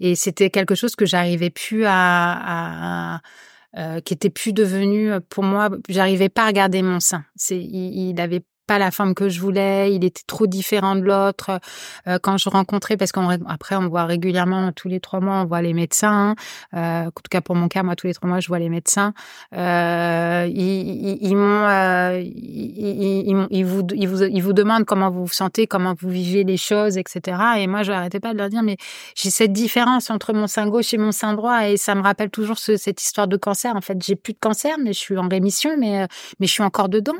[0.00, 5.68] et c'était quelque chose que j'arrivais plus à, à qui était plus devenu pour moi
[5.88, 9.94] j'arrivais pas à regarder mon sein il, il avait pas la forme que je voulais,
[9.94, 11.58] il était trop différent de l'autre.
[12.06, 15.62] Euh, quand je rencontrais, parce qu'après on voit régulièrement tous les trois mois, on voit
[15.62, 16.34] les médecins.
[16.74, 18.68] Euh, en tout cas pour mon cas, moi tous les trois mois je vois les
[18.68, 19.14] médecins.
[19.56, 25.24] Euh, ils, ils, m'ont, euh, ils, ils, vous, ils vous, ils vous demandent comment vous
[25.24, 27.40] vous sentez, comment vous vivez les choses, etc.
[27.56, 28.76] Et moi je n'arrêtais pas de leur dire, mais
[29.16, 32.30] j'ai cette différence entre mon sein gauche et mon sein droit, et ça me rappelle
[32.30, 33.74] toujours ce, cette histoire de cancer.
[33.74, 36.06] En fait, j'ai plus de cancer, mais je suis en rémission, mais
[36.38, 37.14] mais je suis encore dedans.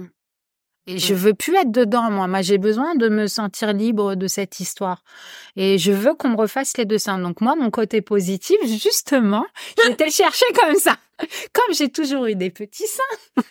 [0.90, 2.26] Et je veux plus être dedans, moi.
[2.26, 5.04] Moi, j'ai besoin de me sentir libre de cette histoire.
[5.54, 7.18] Et je veux qu'on me refasse les deux seins.
[7.18, 9.44] Donc, moi, mon côté positif, justement,
[9.84, 10.96] j'étais le chercher comme ça.
[11.52, 13.42] Comme j'ai toujours eu des petits seins,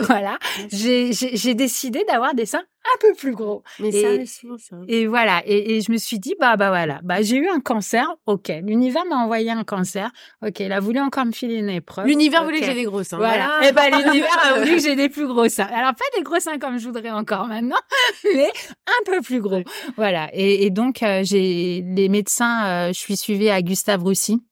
[0.02, 0.38] voilà,
[0.70, 3.62] j'ai décidé d'avoir des seins un peu plus gros.
[3.78, 4.76] Mais et, ça, ça.
[4.88, 7.60] Et voilà, et, et, je me suis dit, bah, bah voilà, bah j'ai eu un
[7.60, 10.10] cancer, ok, l'univers m'a envoyé un cancer,
[10.44, 12.06] ok, il a voulu encore me filer une épreuve.
[12.06, 13.18] L'univers voulait que j'ai des gros seins.
[13.18, 15.68] Voilà, et ben l'univers a voulu que j'ai des plus gros seins.
[15.72, 17.80] Alors pas des gros seins comme je voudrais encore maintenant,
[18.24, 18.50] mais
[18.86, 19.62] un peu plus gros.
[19.96, 24.42] Voilà, et, et donc euh, j'ai les médecins, euh, je suis suivie à Gustave Roussy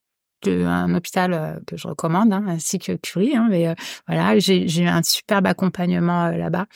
[0.48, 3.36] un hôpital euh, que je recommande, hein, ainsi que Curie.
[3.36, 3.74] Hein, mais euh,
[4.06, 6.66] voilà, j'ai eu un superbe accompagnement euh, là-bas,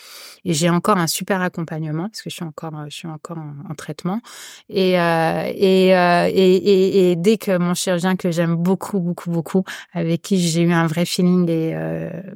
[0.44, 3.74] et j'ai encore un super accompagnement parce que je suis encore, je suis encore en,
[3.74, 4.20] traitement.
[4.68, 10.38] Et, et, et, et, dès que mon chirurgien que j'aime beaucoup, beaucoup, beaucoup, avec qui
[10.38, 11.74] j'ai eu un vrai feeling et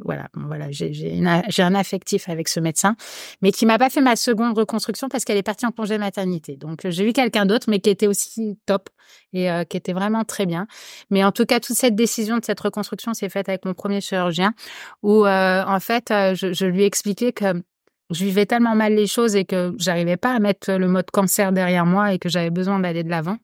[0.05, 2.97] voilà, voilà, j'ai un affectif avec ce médecin,
[3.43, 6.57] mais qui m'a pas fait ma seconde reconstruction parce qu'elle est partie en congé maternité.
[6.57, 8.89] Donc j'ai eu quelqu'un d'autre, mais qui était aussi top
[9.33, 10.67] et qui était vraiment très bien.
[11.11, 14.01] Mais en tout cas, toute cette décision de cette reconstruction s'est faite avec mon premier
[14.01, 14.55] chirurgien,
[15.03, 17.63] où euh, en fait, euh, je, je, lui expliquais que
[18.11, 21.53] je vivais tellement mal les choses et que j'arrivais pas à mettre le mode cancer
[21.53, 23.39] derrière moi et que j'avais besoin d'aller de l'avant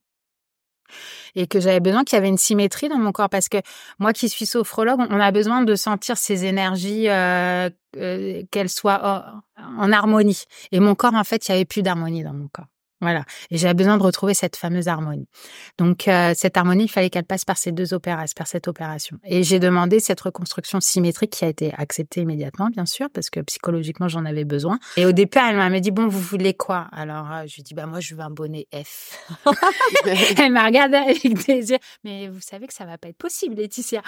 [1.35, 3.59] et que j'avais besoin qu'il y avait une symétrie dans mon corps parce que
[3.99, 9.43] moi qui suis sophrologue, on a besoin de sentir ces énergies euh, euh qu'elles soient
[9.57, 10.45] en harmonie.
[10.73, 12.67] Et mon corps, en fait, il y avait plus d'harmonie dans mon corps.
[13.05, 13.27] Voilà.
[13.51, 15.29] Et j'avais besoin de retrouver cette fameuse harmonie.
[15.77, 19.19] Donc, euh, cette harmonie, il fallait qu'elle passe par ces deux opérations, par cette opération.
[19.25, 23.41] Et j'ai demandé cette reconstruction symétrique qui a été acceptée immédiatement, bien sûr, parce que
[23.41, 24.79] psychologiquement, j'en avais besoin.
[24.97, 26.89] Et au départ, elle m'a dit, bon, vous voulez quoi?
[26.93, 29.19] Alors, euh, je lui ai dit, bah, moi, je veux un bonnet F.
[30.39, 31.79] elle m'a regardé avec des yeux.
[32.05, 34.01] Mais vous savez que ça va pas être possible, Laetitia.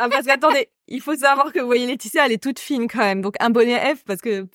[0.00, 2.98] ah, parce qu'attendez, il faut savoir que vous voyez Laetitia, elle est toute fine quand
[2.98, 3.22] même.
[3.22, 4.46] Donc, un bonnet F, parce que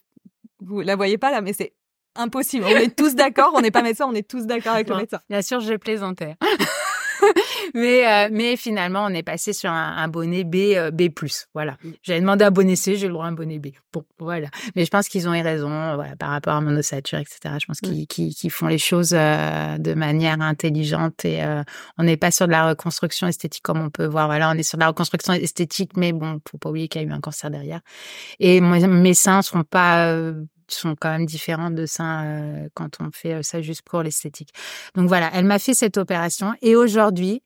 [0.59, 1.73] vous la voyez pas là, mais c'est
[2.15, 2.65] impossible.
[2.65, 5.19] On est tous d'accord, on n'est pas médecin, on est tous d'accord avec le médecin.
[5.29, 6.35] Bien sûr, je plaisantais.
[7.73, 11.09] mais euh, mais finalement, on est passé sur un, bonnet B euh, B+.
[11.53, 11.77] Voilà.
[11.83, 11.89] Mm.
[12.03, 13.67] J'avais demandé un bonnet C, j'ai le droit à un bonnet B.
[13.93, 14.47] Bon, voilà.
[14.75, 17.55] Mais je pense qu'ils ont eu raison, voilà, par rapport à mon ossature, etc.
[17.59, 18.05] Je pense mm.
[18.07, 21.41] qu'ils font les choses euh, de manière intelligente et
[21.97, 24.27] on n'est pas sur de la reconstruction esthétique comme on peut voir.
[24.27, 27.05] Voilà, on est sur de la reconstruction esthétique, mais bon, faut pas oublier qu'il y
[27.05, 27.81] a eu un cancer derrière.
[28.39, 30.33] Et mes seins seront pas
[30.67, 34.49] sont quand même différents de ça euh, quand on fait euh, ça juste pour l'esthétique.
[34.95, 37.43] Donc voilà, elle m'a fait cette opération et aujourd'hui,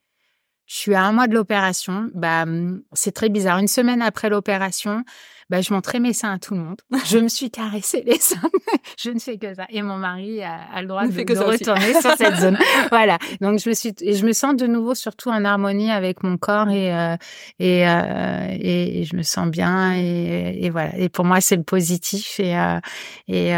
[0.70, 2.12] je suis à un mois de l'opération.
[2.14, 3.58] Bah, hum, c'est très bizarre.
[3.58, 5.04] Une semaine après l'opération,
[5.50, 6.80] bah, je montrais mes seins à tout le monde.
[7.06, 8.38] Je me suis caressé les seins.
[9.00, 9.66] je ne fais que ça.
[9.70, 12.58] Et mon mari a, le droit de, de retourner sur cette zone.
[12.92, 13.18] Voilà.
[13.42, 16.38] Donc, je me suis, et je me sens de nouveau surtout en harmonie avec mon
[16.38, 17.16] corps et, euh,
[17.58, 20.96] et, euh, et, je me sens bien et, et, voilà.
[21.00, 22.80] Et pour moi, c'est le positif et, euh,
[23.28, 23.56] et,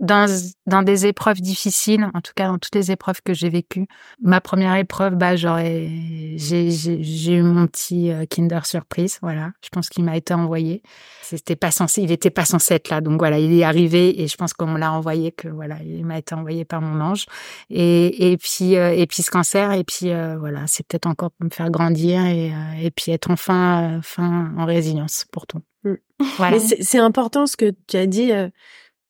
[0.00, 0.26] dans,
[0.66, 3.86] dans des épreuves difficiles, en tout cas dans toutes les épreuves que j'ai vécues.
[4.20, 5.88] Ma première épreuve, bah j'aurais,
[6.36, 9.52] j'ai, j'ai, eu mon petit euh, Kinder surprise, voilà.
[9.64, 10.82] Je pense qu'il m'a été envoyé.
[11.22, 14.28] C'était pas censé, il était pas censé être là, donc voilà, il est arrivé et
[14.28, 17.26] je pense qu'on l'a envoyé, que voilà, il m'a été envoyé par mon ange.
[17.70, 21.30] Et et puis euh, et puis ce cancer et puis euh, voilà, c'est peut-être encore
[21.30, 25.62] pour me faire grandir et et puis être enfin fin en résilience pour tout.
[25.84, 25.94] Mmh.
[26.36, 26.58] Voilà.
[26.58, 28.32] C'est important ce que tu as dit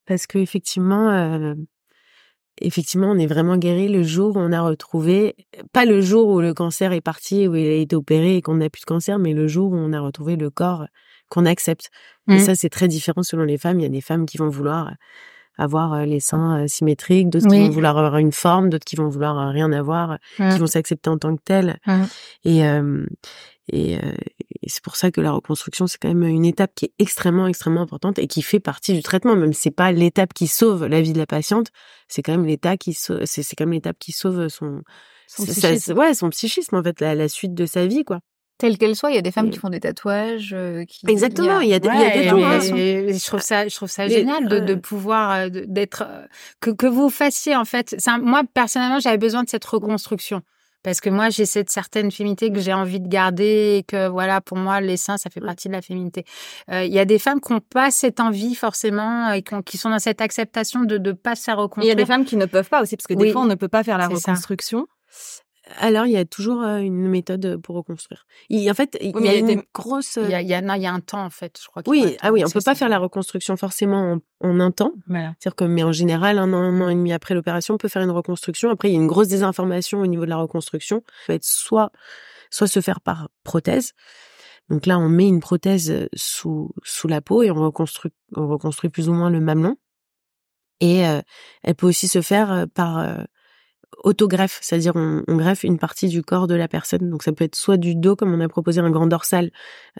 [0.07, 1.55] parce que effectivement, euh,
[2.59, 5.37] effectivement, on est vraiment guéri le jour où on a retrouvé,
[5.73, 8.57] pas le jour où le cancer est parti, où il a été opéré et qu'on
[8.57, 10.87] n'a plus de cancer, mais le jour où on a retrouvé le corps
[11.29, 11.91] qu'on accepte.
[12.29, 12.39] Et mmh.
[12.39, 13.81] ça, c'est très différent selon les femmes.
[13.81, 14.93] Il y a des femmes qui vont vouloir
[15.57, 18.97] avoir euh, les seins euh, symétriques, d'autres qui vont vouloir avoir une forme, d'autres qui
[18.97, 20.57] vont vouloir rien avoir, qui mmh.
[20.57, 21.79] vont s'accepter en tant que telles.
[21.87, 22.03] Mmh.
[22.45, 22.63] Et,
[23.69, 24.15] et, euh,
[24.63, 27.47] et c'est pour ça que la reconstruction, c'est quand même une étape qui est extrêmement,
[27.47, 29.35] extrêmement importante et qui fait partie du traitement.
[29.35, 31.69] Même si c'est pas l'étape qui sauve la vie de la patiente,
[32.09, 34.83] c'est quand même l'étape qui sauve, c'est, quand même l'étape qui sauve son,
[35.27, 35.99] son psychisme.
[35.99, 38.21] ouais, son psychisme, en fait, la, la suite de sa vie, quoi
[38.59, 39.11] telle qu'elle soit.
[39.11, 40.55] Il y a des femmes qui font des tatouages.
[40.57, 42.61] Euh, qui, Exactement, il y a, des, a des hein.
[42.61, 46.05] je trouve ça, je trouve ça génial de, de pouvoir euh, d'être
[46.61, 47.97] que que vous fassiez en fait.
[48.23, 50.43] moi personnellement, j'avais besoin de cette reconstruction
[50.87, 54.41] parce que moi j'ai cette certaine féminité que j'ai envie de garder et que voilà
[54.41, 56.25] pour moi les seins ça fait partie de la féminité.
[56.71, 59.91] Euh, il y a des femmes qui n'ont pas cette envie forcément et qui, sont
[59.91, 61.87] dans cette acceptation de ne pas se faire reconstruire.
[61.87, 63.47] Il y a des femmes qui ne peuvent pas aussi parce que des fois on
[63.47, 64.87] ne peut pas faire la reconstruction.
[65.79, 68.25] Alors, il y a toujours une méthode pour reconstruire.
[68.51, 70.17] en fait, il y a une grosse.
[70.17, 71.83] Il y a, il y, a, il y a un temps, en fait, je crois.
[71.87, 74.93] Oui, ah oui, on peut pas faire la reconstruction forcément en, un temps.
[75.09, 77.89] C'est-à-dire que, mais en général, un an, un an et demi après l'opération, on peut
[77.89, 78.71] faire une reconstruction.
[78.71, 81.03] Après, il y a une grosse désinformation au niveau de la reconstruction.
[81.07, 81.91] Ça peut être soit,
[82.51, 83.93] soit se faire par prothèse.
[84.69, 88.91] Donc là, on met une prothèse sous sous la peau et on reconstruit, on reconstruit
[88.91, 89.77] plus ou moins le mamelon.
[90.81, 91.03] Et
[91.62, 93.27] elle peut aussi se faire par
[94.05, 97.11] autogreffe, c'est-à-dire on, greffe une partie du corps de la personne.
[97.11, 99.51] Donc ça peut être soit du dos, comme on a proposé un grand dorsal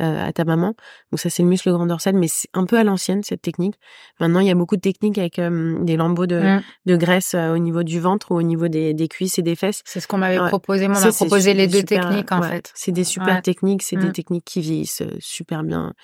[0.01, 0.75] euh, à ta maman.
[1.11, 3.75] Donc ça c'est le muscle grand dorsal, mais c'est un peu à l'ancienne cette technique.
[4.21, 6.63] Maintenant il y a beaucoup de techniques avec euh, des lambeaux de, mmh.
[6.87, 9.57] de graisse euh, au niveau du ventre ou au niveau des, des cuisses et des
[9.57, 9.83] fesses.
[9.85, 10.89] C'est ce qu'on m'avait proposé.
[10.89, 12.73] Moi, on m'a proposé les deux techniques en fait.
[12.75, 14.13] C'est des super techniques, c'est des mmh.
[14.13, 15.95] techniques qui vieillissent super bien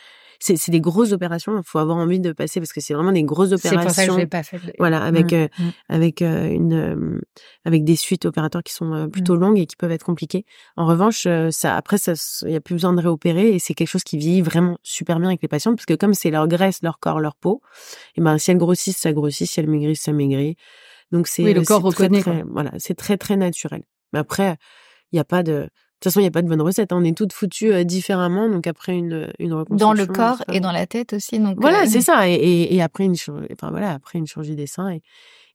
[0.43, 1.57] c'est des grosses opérations.
[1.57, 3.80] Il faut avoir envie de passer parce que c'est vraiment des grosses opérations.
[3.80, 4.59] C'est pour ça que je pas fait.
[4.78, 5.49] Voilà, avec mmh,
[5.88, 7.20] avec une
[7.64, 10.45] avec avec des suites opératoires qui sont plutôt longues et qui peuvent être compliquées.
[10.76, 12.12] En revanche, ça après ça
[12.43, 15.18] il y a plus besoin de réopérer et c'est quelque chose qui vieillit vraiment super
[15.18, 17.62] bien avec les patients parce que comme c'est leur graisse, leur corps, leur peau,
[18.16, 20.57] et ben si elles grossissent, ça grossit, si elles maigrissent, ça maigrit.
[21.11, 23.82] Donc c'est oui, le corps reconnaît très, voilà, c'est très très naturel.
[24.12, 24.57] Mais après,
[25.12, 25.68] il y a pas de
[26.03, 26.93] toute façon, il n'y a pas de bonne recette.
[26.93, 26.99] Hein.
[27.01, 28.49] On est toutes foutues euh, différemment.
[28.49, 29.87] Donc après une, une reconstruction.
[29.87, 31.39] Dans le corps et dans la tête aussi.
[31.39, 32.29] Donc voilà, euh, c'est ça.
[32.29, 33.15] Et, et, et, après une,
[33.53, 34.91] enfin voilà, après une chirurgie des seins.
[34.91, 35.03] Et,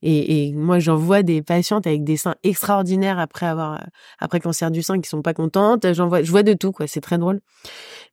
[0.02, 3.86] et, et moi, j'en vois des patientes avec des seins extraordinaires après avoir
[4.20, 5.91] après cancer du sein qui sont pas contentes.
[5.93, 6.88] J'en vois, je vois de tout quoi.
[6.88, 7.41] C'est très drôle.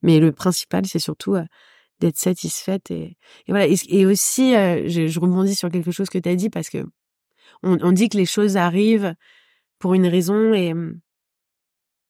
[0.03, 1.45] Mais le principal, c'est surtout euh,
[2.01, 3.17] d'être satisfaite et,
[3.47, 3.69] voilà.
[3.69, 6.85] Et, aussi, je, je, rebondis sur quelque chose que tu as dit parce que
[7.63, 9.15] on, on dit que les choses arrivent
[9.79, 10.99] pour une raison et hum,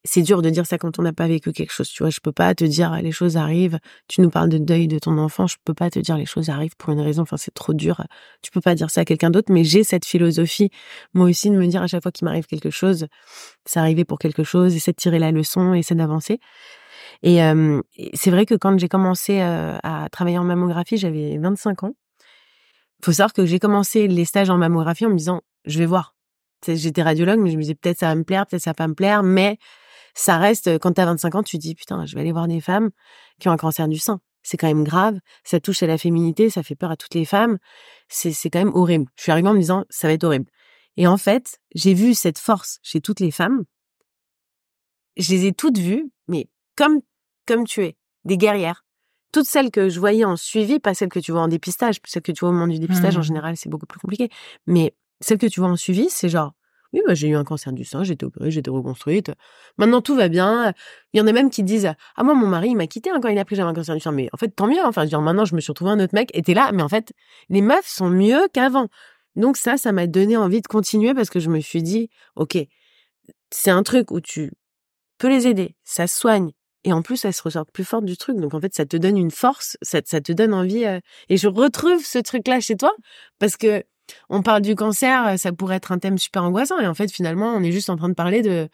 [0.05, 2.11] c'est dur de dire ça quand on n'a pas vécu quelque chose, tu vois.
[2.11, 3.79] Je peux pas te dire les choses arrivent.
[4.07, 6.51] Tu nous parles de deuil de ton enfant, je peux pas te dire les choses
[6.51, 7.23] arrivent pour une raison.
[7.23, 8.05] Enfin, c'est trop dur.
[8.43, 10.71] Tu peux pas dire ça à quelqu'un d'autre, mais j'ai cette philosophie,
[11.15, 13.07] moi aussi, de me dire à chaque fois qu'il m'arrive quelque chose,
[13.65, 16.39] c'est arrivé pour quelque chose, essaie de tirer la leçon, essaie d'avancer.
[17.23, 17.39] Et
[18.13, 21.95] c'est vrai que quand j'ai commencé à travailler en mammographie, j'avais 25 ans.
[23.03, 26.15] Faut savoir que j'ai commencé les stages en mammographie en me disant, je vais voir.
[26.67, 28.89] J'étais radiologue, mais je me disais peut-être ça va me plaire, peut-être ça va pas
[28.89, 29.59] me plaire, mais
[30.15, 32.61] ça reste, quand t'as 25 ans, tu te dis, putain, je vais aller voir des
[32.61, 32.91] femmes
[33.41, 34.21] qui ont un cancer du sein.
[34.43, 35.19] C'est quand même grave.
[35.43, 37.59] Ça touche à la féminité, ça fait peur à toutes les femmes.
[38.09, 39.07] C'est, c'est quand même horrible.
[39.17, 40.47] Je suis arrivée en me disant, ça va être horrible.
[40.97, 43.65] Et en fait, j'ai vu cette force chez toutes les femmes.
[45.17, 47.01] Je les ai toutes vues, mais comme,
[47.47, 48.85] comme tu es, des guerrières.
[49.33, 51.97] Toutes celles que je voyais en suivi, pas celles que tu vois en dépistage.
[52.05, 53.25] Celles que tu vois au moment du dépistage, en mmh.
[53.25, 54.29] général, c'est beaucoup plus compliqué.
[54.67, 56.53] Mais celles que tu vois en suivi, c'est genre,
[56.95, 59.33] oui, bah, j'ai eu un cancer du sein, j'ai été opérée, j'ai été reconstruite.
[59.79, 60.73] Maintenant, tout va bien.
[61.13, 63.19] Il y en a même qui disent Ah, moi, mon mari, il m'a quitté hein,
[63.21, 64.13] quand il a que j'avais un cancer du sein.
[64.13, 64.79] Mais en fait, tant mieux.
[64.79, 64.87] Hein.
[64.87, 66.71] Enfin, je maintenant, je me suis retrouvée un autre mec et t'es là.
[66.73, 67.13] Mais en fait,
[67.49, 68.87] les meufs sont mieux qu'avant.
[69.35, 72.57] Donc, ça, ça m'a donné envie de continuer parce que je me suis dit Ok,
[73.51, 74.53] c'est un truc où tu
[75.19, 76.53] peux les aider, ça soigne.
[76.85, 78.37] Et en plus, elles se ressortent plus fortes du truc.
[78.37, 80.85] Donc, en fait, ça te donne une force, ça, ça te donne envie.
[80.85, 82.93] Euh, et je retrouve ce truc-là chez toi
[83.41, 83.83] parce que
[84.29, 86.79] on parle du cancer, ça pourrait être un thème super angoissant.
[86.81, 88.69] Et en fait, finalement, on est juste en train de parler de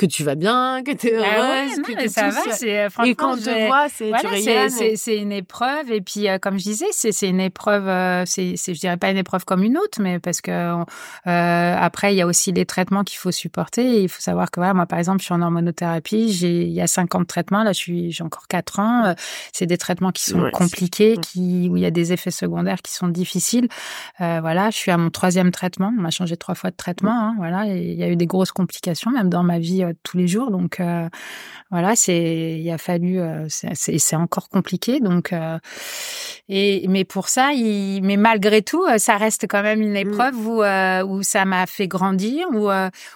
[0.00, 2.40] que tu vas bien, que tu es ah heureuse, que ça va.
[2.52, 5.92] C'est et quand on te voit, c'est voilà, c'est une épreuve.
[5.92, 7.86] Et puis, euh, comme je disais, c'est une épreuve.
[7.86, 10.84] Euh, c'est je dirais pas une épreuve comme une autre, mais parce que euh,
[11.78, 13.82] après, il y a aussi les traitements qu'il faut supporter.
[13.82, 16.32] Et il faut savoir que voilà, moi, par exemple, je suis en hormonothérapie.
[16.32, 17.62] J'ai il y a cinq ans de traitement.
[17.62, 19.14] Là, je suis j'ai encore quatre ans.
[19.52, 22.92] c'est des traitements qui sont compliqués, qui où il y a des effets secondaires qui
[22.94, 23.68] sont difficiles.
[24.18, 25.92] voilà, je suis à mon troisième traitement.
[25.94, 27.10] On m'a changé trois fois de traitement.
[27.10, 30.16] Hein, voilà, et il y a eu des grosses complications, même dans ma vie tous
[30.16, 30.50] les jours.
[30.50, 31.08] Donc euh,
[31.70, 35.00] voilà, c'est il a fallu, euh, c'est encore compliqué.
[35.00, 35.58] Donc euh,
[36.48, 39.96] et mais pour ça, il, mais malgré tout, ça reste quand même une mmh.
[39.96, 40.62] épreuve où
[41.10, 42.68] où ça m'a fait grandir, où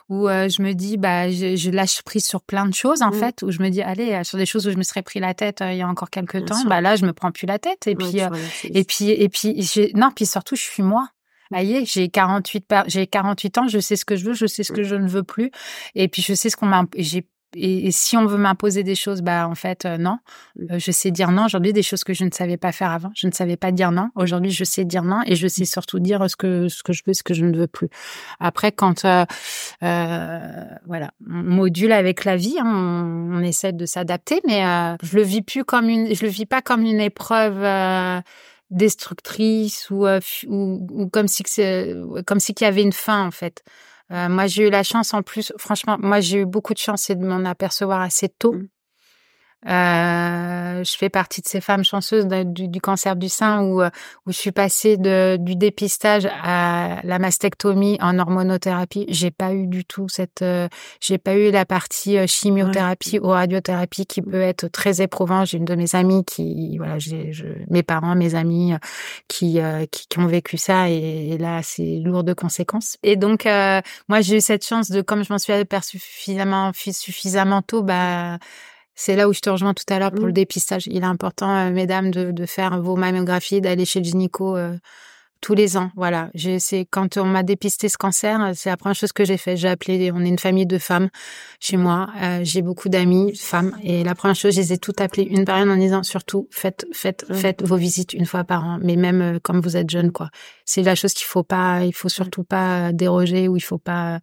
[0.09, 3.15] où je me dis bah je, lâche prise sur plein de choses en mmh.
[3.15, 5.35] fait, où je me dis allez sur des choses où je me serais pris la
[5.35, 7.87] tête il y a encore quelques temps, bah là je me prends plus la tête
[7.87, 8.21] et puis
[8.65, 11.09] et puis et puis non puis surtout je suis moi
[11.53, 14.83] j'ai 48 j'ai 48 ans, je sais ce que je veux, je sais ce que
[14.83, 15.51] je ne veux plus
[15.95, 17.27] et puis je sais ce qu'on m'a j'ai
[17.57, 20.19] et, si on veut m'imposer des choses, bah en fait euh, non.
[20.71, 21.47] Euh, je sais dire non.
[21.47, 23.11] Aujourd'hui, des choses que je ne savais pas faire avant.
[23.15, 24.11] Je ne savais pas dire non.
[24.15, 27.03] Aujourd'hui, je sais dire non et je sais surtout dire ce que ce que je
[27.07, 27.89] veux, ce que je ne veux plus.
[28.41, 29.25] Après, quand euh,
[29.83, 34.63] euh voilà, on module avec la vie, hein, on, on, essaie de s'adapter, mais
[35.03, 37.63] je le vis plus comme une, je le vis pas comme une épreuve
[38.71, 41.43] destructrice ou, euh, ou, ou, comme si
[42.27, 43.63] comme si qu'il y avait une fin en fait.
[44.13, 47.11] Euh, moi, j'ai eu la chance en plus, franchement, moi j'ai eu beaucoup de chance
[47.11, 48.53] de m'en apercevoir assez tôt.
[48.53, 48.69] Mmh.
[49.67, 53.91] Euh, je fais partie de ces femmes chanceuses du, du, cancer du sein où, euh,
[54.27, 59.07] où je suis passée de, du dépistage à la mastectomie en hormonothérapie.
[59.09, 60.69] J'ai pas eu du tout cette, euh,
[61.01, 65.47] j'ai pas eu la partie euh, chimiothérapie ou radiothérapie qui peut être très éprouvante.
[65.47, 67.33] J'ai une de mes amies qui, voilà, j'ai,
[67.71, 68.75] mes parents, mes amis
[69.29, 69.59] qui,
[69.91, 72.97] qui, qui, ont vécu ça et, là c'est lourd de conséquences.
[73.03, 73.47] Et donc
[74.09, 78.39] moi j'ai eu cette chance de, comme je m'en suis aperçue suffisamment, suffisamment tôt, bah
[78.95, 80.35] c'est là où je te rejoins tout à l'heure pour le mmh.
[80.35, 80.87] dépistage.
[80.87, 84.77] Il est important, euh, mesdames, de, de, faire vos mammographies, d'aller chez le gynéco euh,
[85.41, 85.91] tous les ans.
[85.97, 86.31] Voilà.
[86.59, 89.57] C'est quand on m'a dépisté ce cancer, euh, c'est la première chose que j'ai fait.
[89.57, 90.13] J'ai appelé.
[90.15, 91.09] On est une famille de femmes
[91.59, 92.09] chez moi.
[92.43, 95.59] j'ai beaucoup d'amis femmes et la première chose, je les ai toutes appelées une par
[95.59, 97.35] une en disant surtout faites faites mmh.
[97.35, 98.79] faites vos visites une fois par an.
[98.81, 100.31] Mais même comme vous êtes jeune, quoi.
[100.65, 101.85] C'est la chose qu'il faut pas.
[101.85, 104.21] Il faut surtout pas déroger ou il faut pas.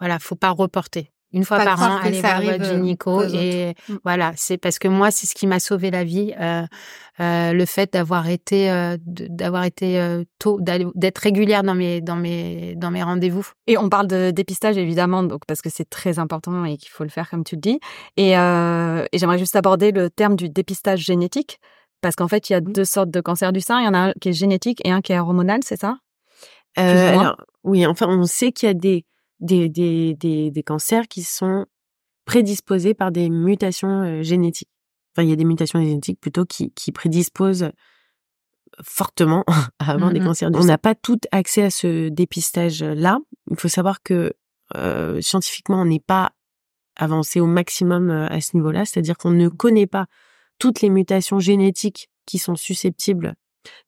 [0.00, 3.22] Voilà, faut pas reporter une fois Pas par an, aller voir votre euh, gynéco.
[3.22, 3.74] Et.
[3.88, 3.96] Mm.
[4.04, 6.34] voilà, c'est parce que moi, c'est ce qui m'a sauvé la vie.
[6.40, 6.64] euh,
[7.20, 10.00] euh, le fait d'avoir été, euh, d'avoir été
[10.38, 13.44] tôt, d'être régulière dans mes, dans mes, dans mes rendez-vous.
[13.66, 17.02] Et on parle de dépistage évidemment, donc parce que c'est très important et qu'il faut
[17.02, 17.80] le faire comme tu le dis.
[18.16, 21.58] Et, et j'aimerais juste aborder le terme du dépistage génétique,
[22.00, 23.80] parce qu'en fait il y a deux sortes de cancers du sein.
[23.80, 25.96] Il y en a un qui est génétique et un qui est hormonal, c'est ça?
[26.76, 29.04] Alors, oui, enfin, on sait qu'il y a des,
[29.40, 31.66] des, des, des, des cancers qui sont
[32.24, 34.68] prédisposés par des mutations génétiques.
[35.14, 37.70] Enfin, il y a des mutations génétiques plutôt qui, qui prédisposent
[38.82, 39.44] fortement
[39.78, 40.50] à avoir des cancers.
[40.54, 43.18] On n'a pas tout accès à ce dépistage-là.
[43.50, 44.34] Il faut savoir que
[44.76, 46.32] euh, scientifiquement, on n'est pas
[46.96, 50.06] avancé au maximum à ce niveau-là, c'est-à-dire qu'on ne connaît pas
[50.58, 53.34] toutes les mutations génétiques qui sont susceptibles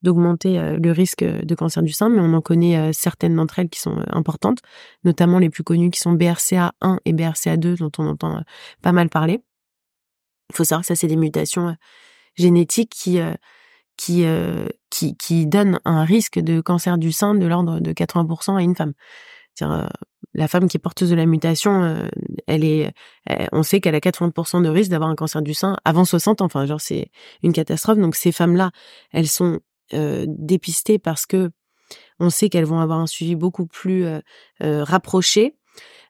[0.03, 3.59] d'augmenter euh, le risque de cancer du sein, mais on en connaît euh, certaines d'entre
[3.59, 4.59] elles qui sont euh, importantes,
[5.05, 8.41] notamment les plus connues qui sont BRCA1 et BRCA2 dont on entend euh,
[8.83, 9.41] pas mal parler.
[10.51, 11.75] Il faut savoir que ça c'est des mutations euh,
[12.37, 13.35] génétiques qui euh,
[13.97, 18.57] qui euh, qui qui donnent un risque de cancer du sein de l'ordre de 80%
[18.57, 18.95] à une femme.
[19.55, 19.89] C'est-à-dire, euh,
[20.35, 22.09] la femme qui est porteuse de la mutation, euh,
[22.47, 22.93] elle est,
[23.31, 26.41] euh, on sait qu'elle a 80% de risque d'avoir un cancer du sein avant 60
[26.41, 26.47] ans.
[26.47, 27.11] Enfin, genre c'est
[27.43, 27.99] une catastrophe.
[27.99, 28.71] Donc ces femmes-là,
[29.13, 29.61] elles sont
[29.95, 31.51] euh, dépistées parce que
[32.21, 34.21] on sait qu'elles vont avoir un suivi beaucoup plus euh,
[34.63, 35.57] euh, rapproché.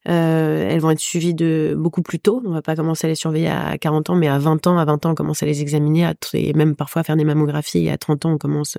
[0.09, 2.43] Euh, elles vont être suivies de beaucoup plus tôt.
[2.45, 4.85] On va pas commencer à les surveiller à 40 ans, mais à 20 ans, à
[4.85, 7.89] 20 ans, on commence à les examiner, à et même parfois faire des mammographies.
[7.91, 8.78] À 30 ans, on commence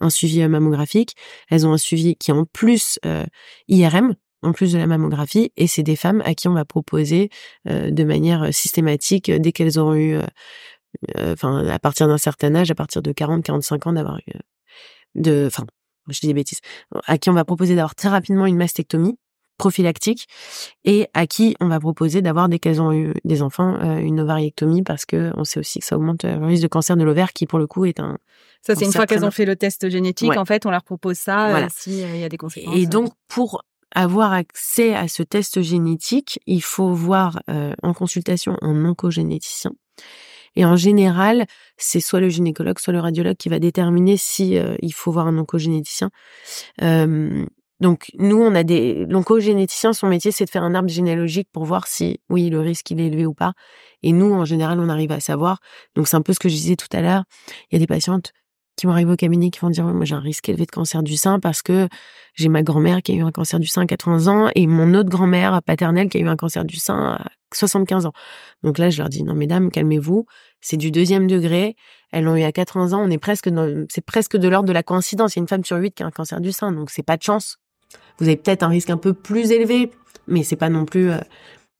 [0.00, 1.14] un suivi euh, mammographique.
[1.50, 3.24] Elles ont un suivi qui est en plus euh,
[3.68, 7.30] IRM, en plus de la mammographie, et c'est des femmes à qui on va proposer
[7.68, 10.18] euh, de manière systématique, euh, dès qu'elles auront eu,
[11.16, 14.38] enfin, à partir d'un certain âge, à partir de 40, 45 ans, d'avoir eu, euh,
[15.14, 15.64] de, enfin,
[16.08, 16.60] je dis des bêtises,
[17.06, 19.18] à qui on va proposer d'avoir très rapidement une mastectomie
[19.58, 20.26] prophylactique
[20.84, 24.18] et à qui on va proposer d'avoir dès qu'elles ont eu des enfants euh, une
[24.20, 27.04] ovariectomie parce que on sait aussi que ça augmente euh, le risque de cancer de
[27.04, 28.18] l'ovaire qui pour le coup est un
[28.62, 30.38] Ça, c'est une fois qu'elles ont fait le test génétique, Ouais.
[30.38, 31.66] en fait, on leur propose ça Voilà.
[31.66, 32.74] euh, s'il y a des conséquences.
[32.76, 33.62] Et donc, pour
[33.94, 39.72] avoir accès à ce test génétique, il faut voir euh, en consultation un oncogénéticien.
[40.56, 41.46] Et en général,
[41.76, 45.26] c'est soit le gynécologue, soit le radiologue qui va déterminer si euh, il faut voir
[45.26, 46.10] un oncogénéticien.
[46.82, 47.44] Euh,
[47.80, 51.64] donc, nous, on a des l'oncogénéticien, son métier, c'est de faire un arbre généalogique pour
[51.64, 53.54] voir si, oui, le risque il est élevé ou pas.
[54.04, 55.58] Et nous, en général, on arrive à savoir.
[55.96, 57.24] Donc, c'est un peu ce que je disais tout à l'heure.
[57.70, 58.32] Il y a des patientes
[58.76, 61.02] qui vont arriver au cabinet qui vont dire moi j'ai un risque élevé de cancer
[61.02, 61.88] du sein parce que
[62.34, 64.94] j'ai ma grand-mère qui a eu un cancer du sein à 80 ans et mon
[64.94, 68.12] autre grand-mère paternelle qui a eu un cancer du sein à 75 ans.
[68.62, 70.26] Donc là, je leur dis non mesdames, calmez-vous,
[70.60, 71.76] c'est du deuxième degré.
[72.10, 73.50] Elles l'ont eu à 80 ans, on est presque
[73.88, 75.34] c'est presque de l'ordre de la coïncidence.
[75.34, 77.02] Il y a une femme sur huit qui a un cancer du sein, donc c'est
[77.02, 77.58] pas de chance.
[78.18, 79.90] Vous avez peut-être un risque un peu plus élevé,
[80.26, 81.18] mais c'est pas non plus euh,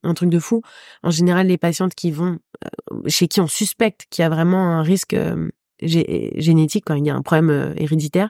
[0.03, 0.61] un truc de fou.
[1.01, 4.77] En général, les patientes qui vont euh, chez qui on suspecte qu'il y a vraiment
[4.77, 5.49] un risque euh,
[5.87, 8.29] génétique quand il y a un problème euh, héréditaire,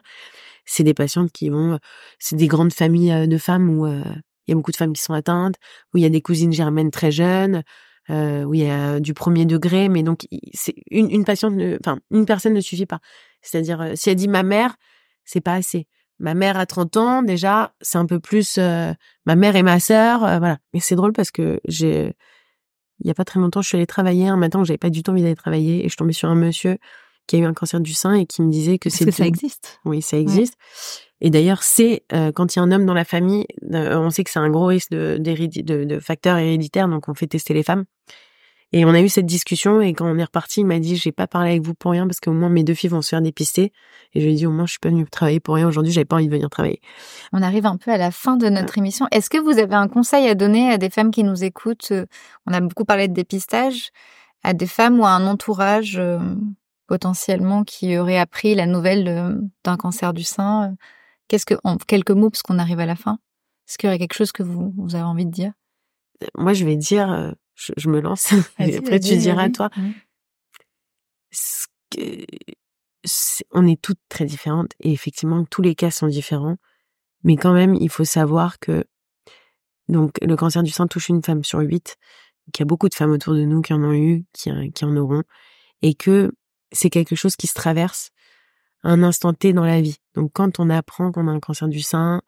[0.64, 1.78] c'est des patientes qui vont,
[2.18, 4.02] c'est des grandes familles euh, de femmes où euh,
[4.46, 5.56] il y a beaucoup de femmes qui sont atteintes,
[5.92, 7.62] où il y a des cousines germaines très jeunes,
[8.10, 11.98] euh, où il y a du premier degré, mais donc c'est une, une patiente, enfin
[12.10, 13.00] une personne ne suffit pas.
[13.42, 14.76] C'est-à-dire euh, si elle dit ma mère,
[15.24, 15.86] c'est pas assez.
[16.18, 18.92] Ma mère a 30 ans, déjà, c'est un peu plus euh,
[19.26, 20.58] ma mère et ma sœur, euh, voilà.
[20.72, 22.12] Mais c'est drôle parce que j'ai
[23.00, 24.88] il y a pas très longtemps, je suis allée travailler un matin où j'avais pas
[24.88, 26.78] du tout envie d'aller travailler et je tombée sur un monsieur
[27.26, 29.26] qui a eu un cancer du sein et qui me disait que Est-ce que ça
[29.26, 30.54] existe oui, ça existe.
[31.20, 34.10] Et d'ailleurs, c'est euh, quand il y a un homme dans la famille, euh, on
[34.10, 37.54] sait que c'est un gros risque de, de, de facteurs héréditaires, donc on fait tester
[37.54, 37.84] les femmes.
[38.72, 41.12] Et on a eu cette discussion et quand on est reparti, il m'a dit j'ai
[41.12, 43.22] pas parlé avec vous pour rien parce qu'au moins mes deux filles vont se faire
[43.22, 43.72] dépister.
[44.14, 45.92] Et je lui ai dit au moins je suis pas venue travailler pour rien aujourd'hui,
[45.92, 46.80] j'avais pas envie de venir travailler.
[47.32, 49.06] On arrive un peu à la fin de notre émission.
[49.12, 51.92] Est-ce que vous avez un conseil à donner à des femmes qui nous écoutent?
[52.48, 53.90] On a beaucoup parlé de dépistage,
[54.42, 56.18] à des femmes ou à un entourage euh,
[56.86, 60.70] potentiellement qui aurait appris la nouvelle euh, d'un cancer du sein.
[60.70, 60.74] Euh,
[61.28, 63.18] Qu'est-ce que, en quelques mots, parce qu'on arrive à la fin,
[63.66, 65.52] est-ce qu'il y aurait quelque chose que vous, vous avez envie de dire?
[66.36, 68.32] Moi, je vais dire, euh, je, je me lance.
[68.58, 69.52] et après, tu diras vas-y.
[69.52, 69.70] toi.
[71.30, 72.24] Ce que-
[73.04, 76.56] c'est- on est toutes très différentes et effectivement tous les cas sont différents,
[77.22, 78.84] mais quand même il faut savoir que
[79.88, 81.96] donc le cancer du sein touche une femme sur huit,
[82.52, 84.84] qu'il y a beaucoup de femmes autour de nous qui en ont eu, qui, qui
[84.84, 85.22] en auront,
[85.82, 86.32] et que
[86.74, 88.10] c'est quelque chose qui se traverse
[88.82, 89.96] un instant T dans la vie.
[90.14, 92.20] Donc quand on apprend qu'on a un cancer du sein,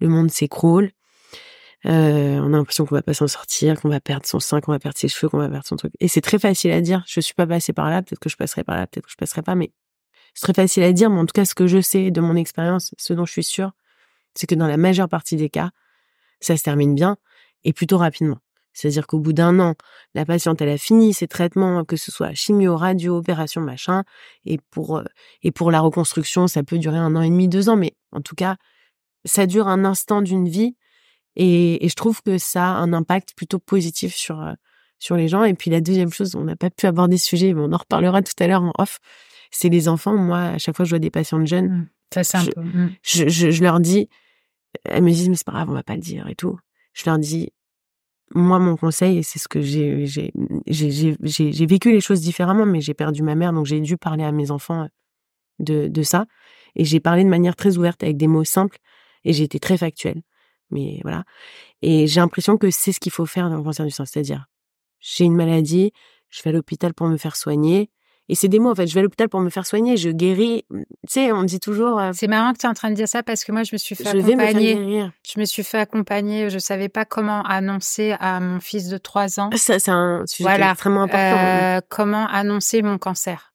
[0.00, 0.92] le monde s'écroule.
[1.86, 4.72] Euh, on a l'impression qu'on va pas s'en sortir, qu'on va perdre son sein, qu'on
[4.72, 5.92] va perdre ses cheveux, qu'on va perdre son truc.
[6.00, 7.04] Et c'est très facile à dire.
[7.06, 9.16] Je suis pas passée par là, peut-être que je passerai par là, peut-être que je
[9.16, 9.72] passerai pas, mais
[10.32, 11.10] c'est très facile à dire.
[11.10, 13.44] Mais en tout cas, ce que je sais de mon expérience, ce dont je suis
[13.44, 13.72] sûre,
[14.34, 15.70] c'est que dans la majeure partie des cas,
[16.40, 17.18] ça se termine bien
[17.64, 18.38] et plutôt rapidement.
[18.74, 19.74] C'est-à-dire qu'au bout d'un an,
[20.14, 24.04] la patiente, elle a fini ses traitements, que ce soit chimio, radio, opération, machin.
[24.44, 25.04] Et pour, euh,
[25.42, 27.76] et pour la reconstruction, ça peut durer un an et demi, deux ans.
[27.76, 28.56] Mais en tout cas,
[29.24, 30.76] ça dure un instant d'une vie.
[31.36, 34.52] Et, et, je trouve que ça a un impact plutôt positif sur, euh,
[34.98, 35.44] sur les gens.
[35.44, 37.78] Et puis la deuxième chose, on n'a pas pu aborder ce sujet, mais on en
[37.78, 38.98] reparlera tout à l'heure en off,
[39.50, 40.16] c'est les enfants.
[40.16, 41.88] Moi, à chaque fois que je vois des patientes jeunes, Mmh.
[42.12, 42.60] Ça, c'est un je, peu.
[42.60, 42.96] Mmh.
[43.02, 44.08] je, je, je leur dis,
[44.84, 46.58] elles me disent, mais c'est pas grave, on va pas le dire et tout.
[46.92, 47.52] Je leur dis,
[48.34, 50.32] moi, mon conseil, et c'est ce que j'ai, j'ai,
[50.66, 54.24] j'ai, j'ai, vécu les choses différemment, mais j'ai perdu ma mère, donc j'ai dû parler
[54.24, 54.88] à mes enfants
[55.60, 56.26] de, de ça.
[56.76, 58.78] Et j'ai parlé de manière très ouverte, avec des mots simples,
[59.24, 60.22] et j'ai été très factuelle.
[60.70, 61.24] Mais voilà.
[61.82, 64.04] Et j'ai l'impression que c'est ce qu'il faut faire dans le cancer du sein.
[64.04, 64.46] C'est-à-dire,
[65.00, 65.92] j'ai une maladie,
[66.30, 67.90] je vais à l'hôpital pour me faire soigner.
[68.28, 68.86] Et c'est des mots, en fait.
[68.86, 70.64] Je vais à l'hôpital pour me faire soigner, je guéris.
[70.70, 72.00] Tu sais, on dit toujours.
[72.00, 73.70] euh, C'est marrant que tu es en train de dire ça parce que moi, je
[73.74, 74.74] me suis fait je vais me faire accompagner.
[74.74, 75.12] guérir.
[75.30, 76.48] Je me suis fait accompagner.
[76.50, 79.50] Je savais pas comment annoncer à mon fils de 3 ans.
[79.56, 80.70] Ça, c'est un sujet Voilà.
[80.70, 81.18] extrêmement important.
[81.38, 83.52] Euh, comment annoncer mon cancer.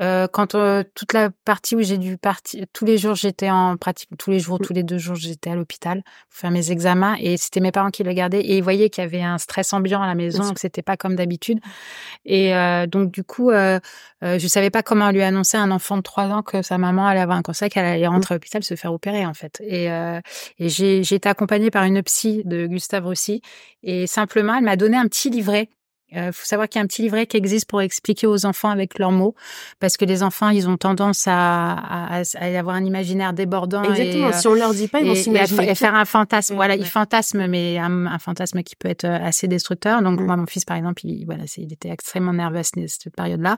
[0.00, 3.76] Euh, quand euh, toute la partie où j'ai dû partir, tous les jours j'étais en
[3.76, 7.16] pratique, tous les jours, tous les deux jours j'étais à l'hôpital pour faire mes examens
[7.18, 9.72] et c'était mes parents qui le gardaient et ils voyaient qu'il y avait un stress
[9.72, 11.58] ambiant à la maison, que c'était pas comme d'habitude.
[12.24, 13.80] Et euh, donc du coup, euh,
[14.24, 16.78] euh, je savais pas comment lui annoncer à un enfant de 3 ans que sa
[16.78, 19.62] maman allait avoir un cancer, qu'elle allait rentrer à l'hôpital se faire opérer en fait.
[19.64, 20.20] Et, euh,
[20.58, 23.42] et j'ai j'ai été accompagnée par une psy de Gustave Roussy
[23.82, 25.68] et simplement elle m'a donné un petit livret
[26.12, 28.70] il faut savoir qu'il y a un petit livret qui existe pour expliquer aux enfants
[28.70, 29.34] avec leurs mots,
[29.80, 33.82] parce que les enfants, ils ont tendance à, à, à avoir un imaginaire débordant.
[33.84, 34.30] Exactement.
[34.30, 35.70] Et, si on leur dit pas, ils vont et, et, s'imaginer.
[35.70, 36.52] à faire un fantasme.
[36.52, 36.80] Ouais, voilà, ouais.
[36.80, 40.02] ils fantasment, mais un, un, fantasme qui peut être assez destructeur.
[40.02, 40.26] Donc Mm.
[40.26, 43.56] moi, mon fils, par exemple, il, voilà, il était extrêmement nerveux à cette période-là.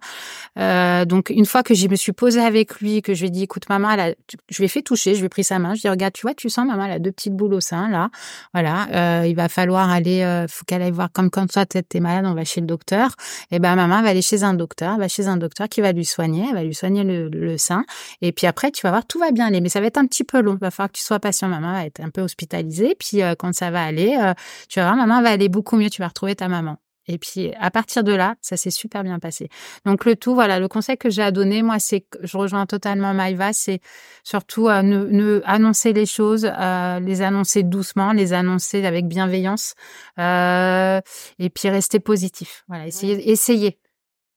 [0.59, 3.31] Euh, donc une fois que je me suis posée avec lui, que je lui ai
[3.31, 4.15] dit, écoute, maman, elle a,
[4.49, 5.89] je lui ai fait toucher, je lui ai pris sa main, je lui ai dit,
[5.91, 8.11] regarde, tu vois, tu sens, maman, elle a deux petites boules au sein là.
[8.53, 11.83] Voilà, euh, il va falloir aller, euh, faut qu'elle aille voir comme quand toi t'es
[11.83, 13.15] t'es malade, on va chez le docteur.
[13.51, 16.05] Et ben maman va aller chez un docteur, va chez un docteur qui va lui
[16.05, 17.85] soigner, elle va lui soigner le, le, le sein.
[18.23, 20.07] Et puis après, tu vas voir, tout va bien aller, mais ça va être un
[20.07, 20.55] petit peu long.
[20.55, 21.49] Il va falloir que tu sois patient.
[21.49, 22.95] Maman va être un peu hospitalisée.
[22.99, 24.35] Puis euh, quand ça va aller, euh,
[24.69, 25.91] tu vas voir, maman va aller beaucoup mieux.
[25.91, 26.77] Tu vas retrouver ta maman.
[27.13, 29.49] Et puis à partir de là, ça s'est super bien passé.
[29.85, 32.67] Donc le tout, voilà, le conseil que j'ai à donner, moi, c'est que je rejoins
[32.67, 33.81] totalement Maïva, c'est
[34.23, 39.75] surtout euh, ne, ne annoncer les choses, euh, les annoncer doucement, les annoncer avec bienveillance,
[40.21, 41.01] euh,
[41.41, 42.63] et puis rester positif.
[42.69, 43.79] Voilà, essayer,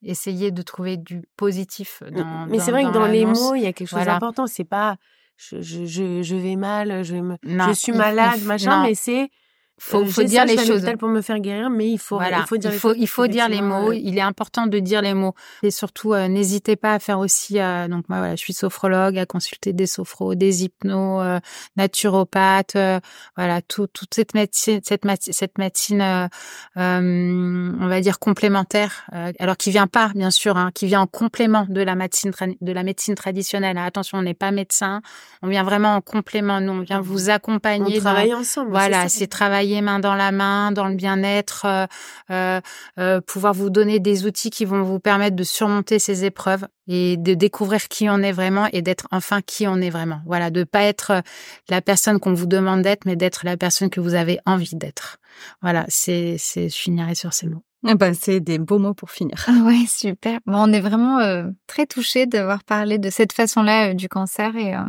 [0.03, 2.47] essayer de trouver du positif dans.
[2.47, 4.13] Mais c'est vrai que dans les mots, il y a quelque chose Voilà.
[4.13, 4.47] d'important.
[4.47, 4.97] C'est pas
[5.37, 8.77] je, je, je, je vais mal, je, vais me, Non, je suis malade, il- machin,
[8.77, 8.83] non.
[8.83, 9.29] mais c'est
[9.79, 10.85] faut, euh, faut dire ça, je les à choses.
[10.99, 12.97] pour me faire guérir, mais il faut, Voilà, il faut dire il les faut, choses,
[12.99, 13.91] il faut dire les mots.
[13.91, 15.33] Il est important de dire les mots.
[15.63, 17.59] Et surtout, euh, n'hésitez pas à faire aussi.
[17.59, 21.39] euh, donc moi, voilà, je suis sophrologue, à consulter des sophros, des hypnos, euh,
[21.75, 22.77] naturopathes.
[23.35, 26.01] voilà, tout, toute cette médecine, cette, mat- cette médecine,
[26.75, 29.05] on va dire complémentaire.
[29.39, 32.71] alors qui vient pas, bien sûr, hein, qui vient en complément de la médecine, de
[32.71, 33.77] la médecine traditionnelle.
[33.77, 33.85] hein.
[33.85, 35.01] Attention, on n'est pas médecin.
[35.41, 36.61] On vient vraiment en complément.
[36.61, 37.95] Nous, on vient vous on accompagner.
[37.95, 38.69] dans- travaille ensemble.
[38.71, 39.27] voilà, c'est c'est
[39.63, 41.85] travailler main dans la main, dans le bien-être, euh,
[42.31, 42.61] euh,
[42.99, 47.15] euh, pouvoir vous donner des outils qui vont vous permettre de surmonter ces épreuves et
[47.17, 50.21] de découvrir qui on est vraiment et d'être enfin qui on est vraiment.
[50.25, 51.23] Voilà, de pas être
[51.69, 55.17] la personne qu'on vous demande d'être, mais d'être la personne que vous avez envie d'être.
[55.61, 57.63] Voilà, c'est, c'est, je finirai sur ces mots.
[57.87, 59.45] Eh ben, c'est des beaux mots pour finir.
[59.47, 60.39] Ah ouais, super.
[60.45, 64.55] Bon, on est vraiment euh, très touchés d'avoir parlé de cette façon-là euh, du cancer
[64.55, 64.79] et euh,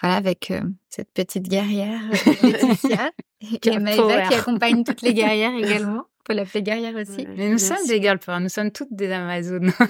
[0.00, 3.10] voilà avec euh, cette petite guerrière euh, Laetitia
[3.64, 6.02] et Maëva qui accompagne toutes les guerrières également.
[6.02, 7.18] On peut l'appeler guerrière aussi.
[7.22, 7.28] Ouais.
[7.36, 7.66] Mais nous Merci.
[7.66, 9.72] sommes des girl power, nous sommes toutes des Amazones.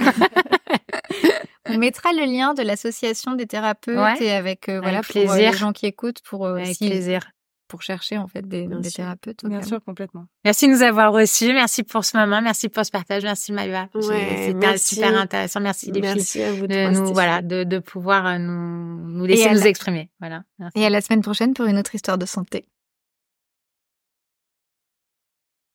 [1.70, 4.14] On mettra le lien de l'association des thérapeutes Ouais.
[4.22, 5.50] et avec euh, voilà Avec pour euh, plaisir.
[5.52, 7.20] les gens qui écoutent pour euh, Avec aussi- plaisir.
[7.68, 8.96] Pour chercher en fait des, Bien des sûr.
[9.04, 9.44] thérapeutes.
[9.44, 10.26] Bien sûr, complètement.
[10.44, 11.52] Merci de nous avoir reçus.
[11.52, 12.40] Merci pour ce moment.
[12.42, 13.22] Merci pour ce partage.
[13.22, 13.88] Merci Maïva.
[13.94, 15.60] Ouais, C'était super intéressant.
[15.60, 16.14] Merci les filles.
[16.14, 19.60] Merci à vous de trois, nous voilà de, de pouvoir euh, nous, nous laisser nous
[19.60, 20.78] la- exprimer voilà Merci.
[20.78, 22.66] Et à la semaine prochaine pour une autre histoire de santé.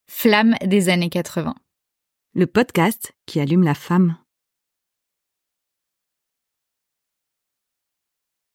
[0.10, 1.56] Flamme des années 80.
[2.36, 4.18] Le podcast qui allume la femme.